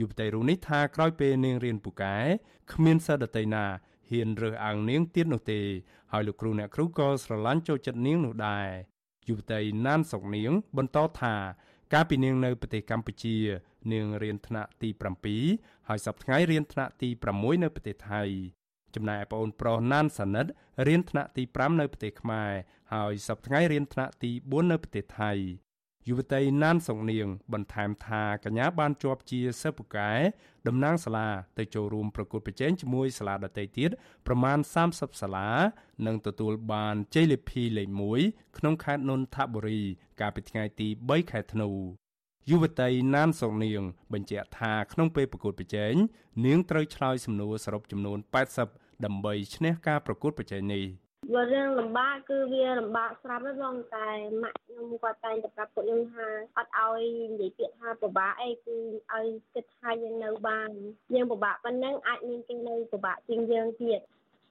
[0.00, 2.16] យុវតីរូបនេះថាក្រោយពេលនាងរៀនពូកែ
[2.72, 3.64] គ្មានសិស្សដទៃណា
[4.10, 5.60] ហ៊ានរើសអើងនាងទៀតនោះទេ
[6.12, 8.68] ហើយលោកគ្រូអ្នកគ្រូក៏ស្រឡាញ់ចូលចិត្តនាងនោះដែរ
[9.28, 11.34] យុវតីណានសុកនាងបន្តថា
[11.92, 13.36] កាលពីនាងនៅប្រទេសកម្ពុជា
[13.92, 14.88] នាងរៀនថ្នាក់ទី
[15.38, 18.22] 7ហើយសប្តាហ៍ថ្ងៃរៀនថ្នាក់ទី6នៅប្រទេសថៃ
[18.94, 20.46] ចំណែកប្អូនប្រុសណានសានិត
[20.86, 22.52] រៀនថ្នាក់ទី5នៅប្រទេសខ្មែរ
[22.94, 25.32] ហើយសប្តាហ៍ថ្ងៃរៀនថ្នាក់ទី4នៅប្រទេសថៃ
[26.08, 30.12] យុវតីណានសុងនាង បន្ថែមថាកញ្ញាបានជាប់ជាសិស្សពូកែ
[30.66, 31.28] តំណាងសាលា
[31.58, 33.90] ទៅចូលរួមប្រកួតប្រជែងជាមួយសាលាដទៃទៀត
[34.26, 34.58] ប្រមាណ
[34.90, 35.50] 30សាលា
[36.06, 37.88] និងទទួលបានជ័យលាភីលេខ
[38.22, 39.82] 1ក្នុងខេត្តនន្ទបុរី
[40.20, 41.70] កាលពីថ្ងៃទី3ខែធ្នូ
[42.50, 43.82] យុវតីណានសុងនាង
[44.12, 45.94] បញ្ជាក់ថាក្នុងពេលប្រកួតប្រជែង
[46.46, 48.18] នាងត្រូវឆ្លើយសំណួរសរុបចំនួន
[48.62, 50.84] 80ដើម្បីឈ្នះការប្រកួតប្រជែងនេះ
[51.34, 54.08] បើរឿងលំបាកគឺវាលំបាកស្រាប់ហ្នឹងបងតែ
[54.42, 58.76] ម៉ាក់ខ្ញុំគាត់តែងតែប្រាប់ពួកខ្ញុំថាអត់ឲ្យនិយាយពាក្យថាពិបាកអីគឺ
[59.14, 60.70] ឲ្យគិតថាយើងនៅបាន
[61.14, 64.00] យើងពិបាកប៉ុណ្ណឹងអាចមានគេនៅពិបាកជាងយើងទៀត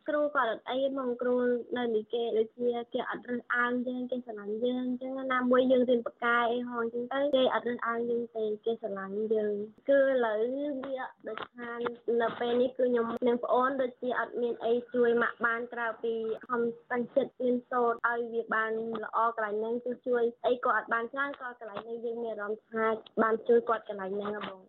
[0.10, 1.36] គ្រូគាត់អត់អីមកគ្រូ
[1.78, 9.54] នៅនេះគេដូចជាគេអត់រើសអើងយើងគេស្រឡាញ់យើងអញ្ចឹងណាមួយយើងរៀនបកាយអីហងអញ្ចឹងទៅគេអត់រើសអើងយើងទេគេស្រឡាញ់យើង
[9.90, 10.40] គឺឥឡូវ
[10.84, 11.70] វាដូចថា
[12.22, 16.14] នៅពេលនេះគឺខ្ញុំនិងប្អូនដូចជាអត់មានអីជួយម៉ាក់បានក្រៅពី
[16.48, 18.72] ខំតាំងចិត្តរៀនសូត្រឲ្យវាបាន
[19.04, 22.86] ល្អកន្លែងហ្នឹងគឺជួយអីក៏អត់បានច្រើនក៏កន្លែងនេះយើងមានអារម្មណ៍ថា
[23.24, 24.62] បានជួយគាត់កន្លែងហ្នឹងហ៎បង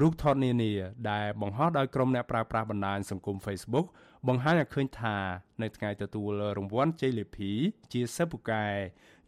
[0.00, 0.72] រូបថតនានា
[1.10, 3.86] ដែលបង្ហោះដោយក្រុមអ្នកប្រើប្រាស់បណ្ដាញសង្គម Facebook
[4.28, 5.16] បង្ហាញឲ្យឃើញថា
[5.62, 7.50] នៅថ្ងៃទទួលរង្វាន់ជ័យលាភី
[7.92, 8.66] ជាសិស្សពូកែ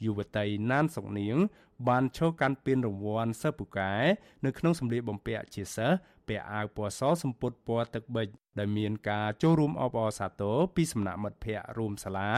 [0.05, 1.37] យុវតីណានសុកនាង
[1.89, 3.93] បានឈរកាន់ពានរង្វាន់សិស្សពូកែ
[4.45, 5.97] នៅក្នុងសម្លៀកបំពាក់ជាសិស្ស
[6.29, 12.33] ពាក់អាវពណ៌សសម្ពុតពណ៌ទឹកប៊ិចដែលមានការចូលរួមអបអរសាទរពីសំណាក់មិត្តភ័ក្តិរួមសាលា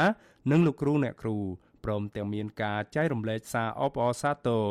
[0.50, 1.36] និងលោកគ្រូអ្នកគ្រូ
[1.84, 4.64] ព្រមទាំងមានការចែករំលែកសារអបអរសាទរ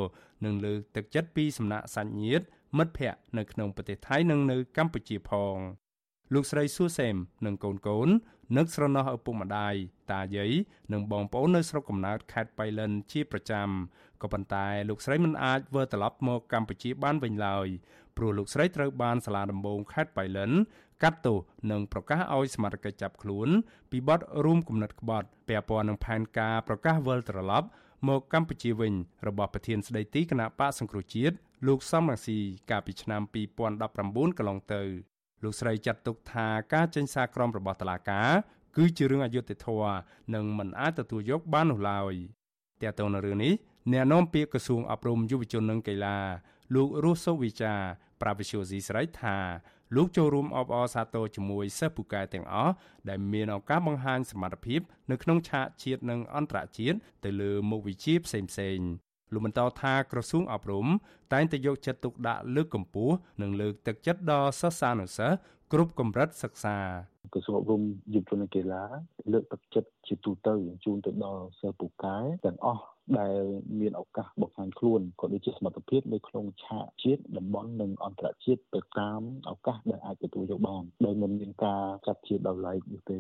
[0.45, 2.45] និងលើកទឹកចិត្តពីសំណាក់សាច់ញាតិ
[2.77, 5.57] មិត្តភ័ក្តិនៅក្នុងប្រទេសថៃនិងនៅកម្ពុជាផង
[6.33, 7.15] លោកស្រីសួសេម
[7.45, 8.09] និងកូនកូន
[8.57, 9.73] នឹកស្រណោះឪពុកម្ដាយ
[10.11, 10.51] តាយាយ
[10.93, 13.67] និងបងប្អូននៅស្រុកកំណើតខេត្តបៃលិនជាប្រចាំ
[14.21, 17.67] ក៏ប៉ុន្តែលោកស្រីមិនអាចវិលត្រឡប់មកកម្ពុជាបានវិញឡើយ
[18.17, 20.51] ព្រោះលោកស្រីត្រូវបានសាលាដំបងខេត្តបៃលិន
[21.03, 21.37] កាត់ទោស
[21.71, 23.49] និងប្រកាសឲ្យសមត្ថកិច្ចចាប់ខ្លួន
[23.91, 27.67] ពីបទរួមគំនិតក្បត់ពាក់ព័ន្ធនឹងផែនការប្រកាសវិលត្រឡប់
[28.07, 28.93] មកកម្ពុជាវិញ
[29.27, 31.35] របស់ប្រធានស្ដីទីគណៈបកសង្គ្រោះជាតិ
[31.65, 32.37] លោកសំរងស៊ី
[32.69, 33.21] កាលពីឆ្នាំ
[33.79, 34.83] 2019កន្លងទៅ
[35.43, 38.29] លោកស្រីចាត់ទុកថាការចេញសារក្រមរបស់តុលាការ
[38.77, 39.95] គឺជារឿងអយុត្តិធម៌
[40.33, 42.13] និងមិនអាចទទួលយកបាននោះឡើយ
[42.81, 43.53] តែទៅនៅរឿងនេះ
[43.93, 46.17] អ្នកនាំពាក្យក្រសួងអប់រំយុវជននិងកីឡា
[46.75, 47.73] លោករស់សុវិចា
[48.21, 49.37] ប្រាវិសុយស៊ីស្រីថា
[49.95, 52.73] លោកចូលរួមអបអរសាទរជាមួយសិស្សពូកែទាំងអស់
[53.09, 54.81] ដែលមានឱកាសបង្ហាញសមត្ថភាព
[55.11, 60.87] នៅក្នុងឆាកជាតិនិងអន្តរជាតិទៅលើមុខវិជ្ជាផ្សេងៗ លោកបន្តថាក្រសួងអប់រំ
[61.33, 65.37] តែងតែយកចិត្តទុកដាក់លើកកម្ពស់និងលើកទឹកចិត្តដល់សិស្សានុសិស្ស
[65.73, 66.77] គ្រប់កម្រិតសិក្សា
[67.33, 67.81] ក្រសួងអប់រំ
[68.13, 68.83] យុវជននិងកីឡា
[69.31, 70.53] លើកទឹកចិត្តជាទូទៅ
[70.85, 72.83] ជូនទៅដល់សិស្សពូកែទាំងអស់
[73.19, 73.41] ដែល
[73.79, 79.21] មានឱកាសបង្ហាញខ្លួនក៏ដូចជាសមត្ថភាពនៅក្នុងឆាកជាតិតំបន់និងអន្តរជាតិទៅតាម
[79.51, 83.17] ឱកាសដែលអាចទទួលយកបានដោយមិនមានការចាត់ជាដល់ឡែកនោះទេ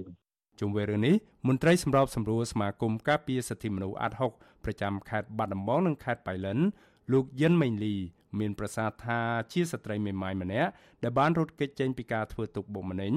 [0.59, 1.15] ជុំវិញរឿងនេះ
[1.47, 4.31] មន្ត្រីសម្របសម្រួលសមាគមការពារសិទ្ធិមនុស្សអាត់ហុក
[4.63, 6.59] ប្រចាំខេត្តបាត់ដំបងនិងខេត្តបៃលិន
[7.11, 7.95] លោកយិនមេងលី
[8.39, 9.19] មានប្រសាសន៍ថា
[9.51, 10.69] ជាស្ត្រីមេម៉ាយម្នាក់
[11.03, 13.13] ដែលបានរត់គេចចេញពីការធ្វើទុកបុកម្នេញ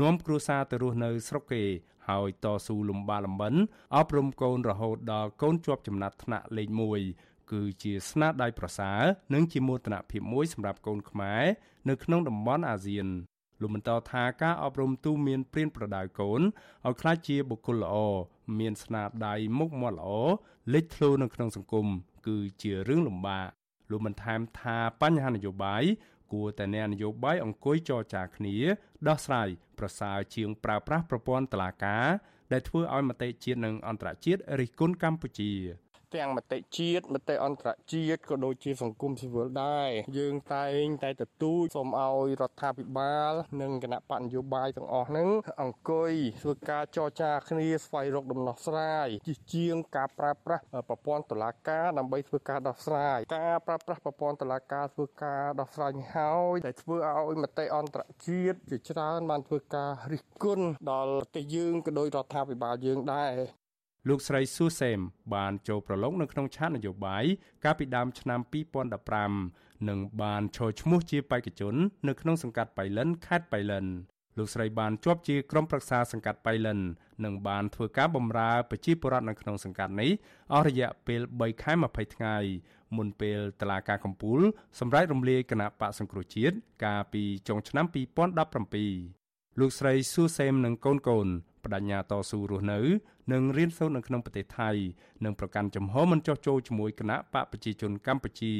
[0.00, 1.62] នាំគ្រួសារទៅរស់នៅស្រុកគេ
[2.08, 3.54] ហើយតស៊ូលំបាលំបិន
[3.96, 6.68] អប់រំកូនរហូតដល់កូនជាប់ចំណាត់ថ្នាក់លេខ
[7.10, 9.02] 1គឺជាស្នាដៃប្រសើរ
[9.34, 11.42] និងជាមោទនភាពមួយសម្រាប់កូនខ្មែរ
[11.88, 13.08] នៅក្នុងតំបន់អាស៊ាន
[13.62, 16.40] លោកបន្តថាការអប់រំទូមានព្រៀនប្រដៅកូន
[16.86, 17.96] ឲ្យក្លាយជាបុគ្គលល្អ
[18.58, 20.12] មានស្នាដៃមុខមាត់ល្អ
[20.72, 21.86] លេចធ្លោនៅក្នុងសង្គម
[22.26, 23.46] គឺជារឿងលំបាក
[23.90, 25.82] លោកបន្ថែមថាបញ្ហានយោបាយ
[26.32, 28.56] គួរតែអ្នកនយោបាយអង្គុយចរចាគ្នា
[29.08, 29.48] ដោះស្រាយ
[29.78, 32.06] ប្រសើរជាងប្រើប្រាស់ប្រព័ន្ធតុលាការ
[32.52, 35.52] ដែលធ្វើឲ្យមតិជាតិនិងអន្តរជាតិរិះគន់កម្ពុជា
[36.16, 43.32] ទាំងមតិជាតិមតិអន្តរជាតិក៏ដូចជាសង្គមស៊ីវិលដែរយើងតែងតែទទូចសូមឲ្យរដ្ឋាភិបាល
[43.62, 45.28] និងគណៈបកនយោបាយទាំងអស់ហ្នឹង
[45.62, 63.61] អង្គុយធ្វើការចរចាគ្នាស្វែងរកដំណោះស្រាយជាជាងការប្រើប្រាស់ប្រព័ន្ធតុលាការដើម្បីធ្វើការដោះស្រាយការប្រើប្រាស់ប្រព័ន្ធតុលាការធ្វើការដោះស្រាយនេះហើយដែលធ្វើឲ្យមតិអន្តរជាតិជាច្រើនបានធ្វើការរិះគន់ដល់ប្រទេសយើងក៏ដោយរដ្ឋាភិបាលយើងដែរ
[64.08, 64.98] លោកស្រីស៊ូសេម
[65.34, 67.24] បានចូលប្រឡងនៅក្នុងឆាកនយោបាយ
[67.64, 68.40] កាលពីដើមឆ្នាំ
[69.14, 71.74] 2015និងបានឈរឈ្មោះជាបេក្ខជន
[72.08, 73.86] នៅក្នុងសង្កាត់បៃលិនខេត្តបៃលិន
[74.38, 76.78] លោកស្រីបានជាប់ជាក្រុមប្រឹក្សាសង្កាត់បៃលិន
[77.24, 80.10] និងបានធ្វើការបម្រើប្រជាពលរដ្ឋនៅក្នុងសង្កាត់នេះ
[80.52, 82.36] អស់រយៈពេល3ខែ20ថ្ងៃ
[82.96, 84.40] មុនពេលតឡាការកំពូល
[84.80, 91.28] សម្រាប់រំលាយគណៈបកសង្គ្រោះជាតិកាលពីចុងឆ្នាំ2017លោកស្រីស៊ូសេមនិងកូនកូន
[91.64, 92.80] បដញ្ញាតស៊ូរស់នៅ
[93.32, 94.70] និងរៀនសូត្រនៅក្នុងប្រទេសថៃ
[95.24, 98.54] និងប្រកាន់ចំហមិនចោះចូលជាមួយគណៈបកប្រជាជនកម្ពុជា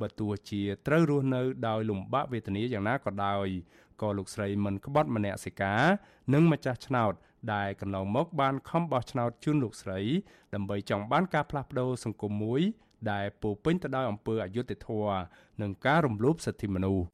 [0.00, 3.46] បើទោះជាត្រូវរស់នៅដោយលំបាកវេទនាយ៉ាងណាក៏ដោយ
[4.02, 5.82] ក៏លោកស្រីមិនក្បត់មនសិការ
[6.34, 7.12] និងម្ចាស់ឆ្នោត
[7.54, 10.00] ដែលកន្លងមកបានខំបោះឆ្នោតជូនលោកស្រី
[10.54, 12.62] ដើម្បីចង់បានការផ្លាស់ប្ដូរសង្គមមួយ
[13.10, 15.20] ដែលពោពេញទៅដោយអំពើអយុត្តិធម៌
[15.62, 17.06] និងការរំលោភសិទ្ធិមនុស្ស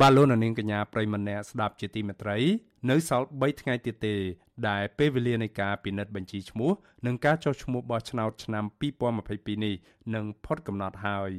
[0.00, 2.38] បាទលោកនាងកញ្ញាប្រិមម្នាក់ស្ដាប់ជាទីមេត្រី
[2.90, 4.16] នៅសល់3ថ្ងៃទៀតទេ
[4.68, 6.70] ដែលពេលវេលានៃការពិនិត្យបញ្ជីឈ្មោះ
[7.06, 8.64] និងការចុះឈ្មោះបោះឆ្នោតឆ្នាំ
[9.12, 9.74] 2022នេះ
[10.14, 11.30] នឹងផុតកំណត់ហើយ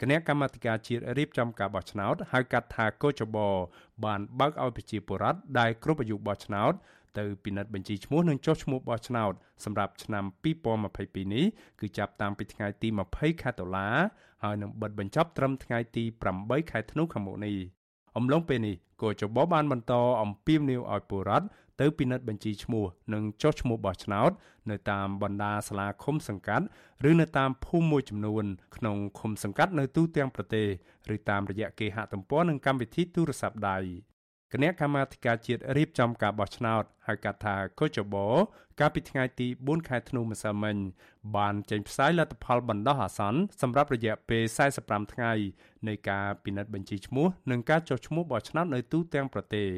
[0.00, 3.38] គណៈកម្មាធិការជាតិរៀបចំការបោះឆ្នោតហៅកាត់ថាកោចប
[4.04, 6.72] បានបើកឲ្យប្រជាពលរដ្ឋដែលគ្រប់អាយុបោះឆ្នោត
[7.18, 9.32] ទៅពិនិត្យបញ្ជីឈ្មោះនិងចុះឈ្មោះបោះឆ្នោត
[9.64, 10.24] សម្រាប់ឆ្នាំ
[10.84, 11.44] 2022នេះ
[11.80, 13.88] គឺចាប់តាំងពីថ្ងៃទី20ខែតុលា
[14.42, 16.04] ហើយនឹងបិទបញ្ចប់ត្រឹមថ្ងៃទី
[16.36, 17.75] 8ខែធ្នូខាងមុខនេះ
[18.16, 19.92] អំឡុងពេលនេះគូចបបានបន្ត
[20.22, 21.46] អំពាវនាវឲ្យពលរដ្ឋ
[21.80, 24.30] ទៅពិនិត្យបញ្ជីឈ្មោះនិងចុះឈ្មោះបោះឆ្នោត
[24.70, 26.64] នៅតាមបណ្ដាសាលាឃុំសង្កាត់
[27.10, 28.44] ឬនៅតាមភូមិមួយចំនួន
[28.76, 30.66] ក្នុងឃុំសង្កាត់នៅទូទាំងប្រទេស
[31.14, 33.78] ឬតាមរយៈគេហទំព័រនិងកម្មវិធីទូរស័ព្ទដៃ
[34.52, 38.26] គណៈកម្មាធិការជាតិរៀបចំការបោះឆ្នោតហៅកាត់ថាកូចបោ
[38.80, 40.76] កាលពីថ្ងៃទី4ខែធ្នូម្សិលមិញ
[41.36, 44.42] បានចេញផ្សាយលទ្ធផលបណ្ដោះអាសន្នសម្រាប់រយៈពេល
[44.78, 45.32] 45ថ្ងៃ
[45.88, 49.68] នៃការពិនិត្យបញ្ជីឈ្មោះនិងការចុះឈ្មោះបោះឆ្នោតនៅទូទាំងប្រទេស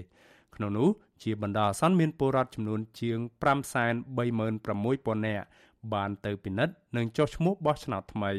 [0.56, 0.88] ក្នុងនោះ
[1.22, 3.18] ជាបណ្ដោះអាសន្នមានពលរដ្ឋចំនួនជាង
[3.52, 5.46] 536,000នាក់
[5.92, 8.32] បានទៅពិនិត្យនិងចុះឈ្មោះបោះឆ្នោតថ្មី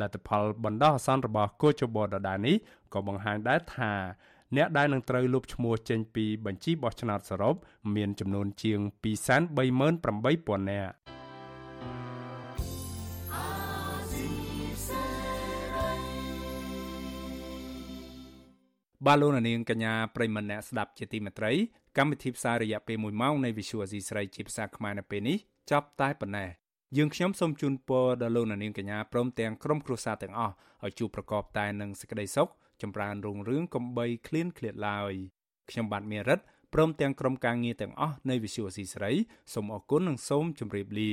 [0.00, 2.56] លទ្ធផលបណ្ដោះអាសន្នរបស់កូចបដដានេះ
[2.92, 3.92] ក៏បង្ហាញដែរថា
[4.56, 7.54] អ្នកដែលនឹងត្រូវលុបឈ្មោះចេញពីបញ្ជីបោះឆ្នោតសរុប
[7.96, 10.94] មានចំនួនជាង238,000នាក់
[19.06, 21.52] បាឡូណានាងកញ្ញាប្រិមម្នាក់ស្ដាប់ជាទីមេត្រី
[21.98, 25.38] កម្មវិធីផ្សាយរយៈពេល1ម៉ោងនៃ Visual Asia ស្រីជាភាសាខ្មែរនៅពេលនេះ
[25.70, 26.48] ចប់តែប៉ុណ្ណេះ
[26.96, 32.48] យើងខ្ញុំសូមជូនពរដល់លោកនាងកញ្ញាព្រមទាំងក្រុមគ្រួសារទាំងអស់ឲ្យជួបប្រកបតែនឹងសេចក្តីសុខ
[32.82, 35.12] ចម្រើនរុងរឿងកំបីឃ្លានឃ្លាតឡើយ
[35.70, 36.40] ខ្ញុំបាទមេរិត
[36.74, 39.12] ព្រមទាំងក្រុមការងារទាំងអស់នៃ Visual C ស្រី
[39.52, 41.12] សូមអរគុណនិងសូមជម្រាបលា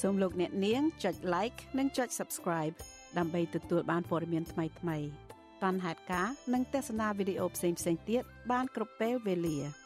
[0.00, 2.74] សូមលោកអ្នកនាងចុច like និងចុច subscribe
[3.18, 4.72] ដើម្បីទទួលបានព័ត៌មានថ្មីៗ
[5.62, 7.78] តាន់ហេតុការនិងទស្សនាវីដេអូផ្សេងៗ
[8.10, 9.58] ទៀតបានគ្រប់ពេលវេលា។